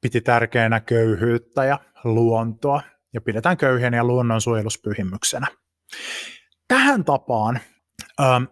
[0.01, 2.81] piti tärkeänä köyhyyttä ja luontoa
[3.13, 5.47] ja pidetään köyhien ja luonnonsuojeluspyhimyksenä.
[6.67, 7.59] Tähän tapaan
[8.21, 8.43] ähm,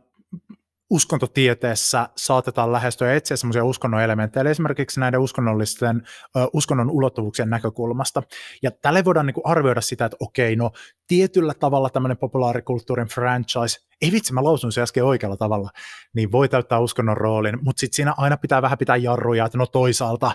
[0.89, 5.97] uskontotieteessä saatetaan lähestyä ja etsiä semmoisia uskonnon elementtejä, eli esimerkiksi näiden uskonnollisten,
[6.36, 8.23] uh, uskonnon ulottuvuuksien näkökulmasta.
[8.63, 10.71] Ja tälle voidaan niin arvioida sitä, että okei, no
[11.07, 15.69] tietyllä tavalla tämmöinen populaarikulttuurin franchise, ei vitsi, mä lausun se äsken oikealla tavalla,
[16.15, 19.65] niin voi täyttää uskonnon roolin, mutta sitten siinä aina pitää vähän pitää jarruja, että no
[19.65, 20.31] toisaalta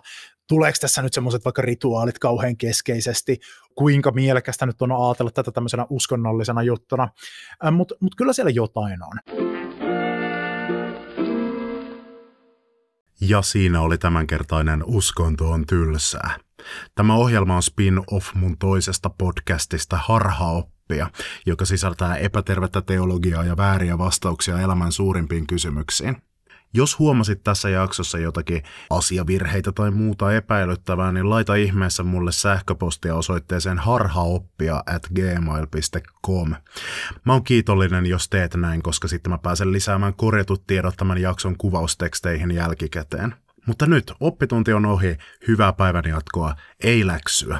[0.48, 3.38] tuleeko tässä nyt semmoiset vaikka rituaalit kauhean keskeisesti,
[3.74, 7.08] kuinka mielekästä nyt on ajatella tätä tämmöisenä uskonnollisena juttuna,
[7.72, 9.49] mutta mut kyllä siellä jotain on.
[13.20, 16.36] Ja siinä oli tämänkertainen Uskonto on tylsää.
[16.94, 21.10] Tämä ohjelma on spin-off mun toisesta podcastista Harhaoppia,
[21.46, 26.16] joka sisältää epätervettä teologiaa ja vääriä vastauksia elämän suurimpiin kysymyksiin.
[26.74, 33.78] Jos huomasit tässä jaksossa jotakin asiavirheitä tai muuta epäilyttävää, niin laita ihmeessä mulle sähköpostia osoitteeseen
[33.78, 36.54] harhaoppia at gmail.com.
[37.24, 41.56] Mä oon kiitollinen, jos teet näin, koska sitten mä pääsen lisäämään korjatut tiedot tämän jakson
[41.56, 43.34] kuvausteksteihin jälkikäteen.
[43.66, 45.16] Mutta nyt oppitunti on ohi,
[45.48, 47.58] hyvää päivän jatkoa, ei läksyä.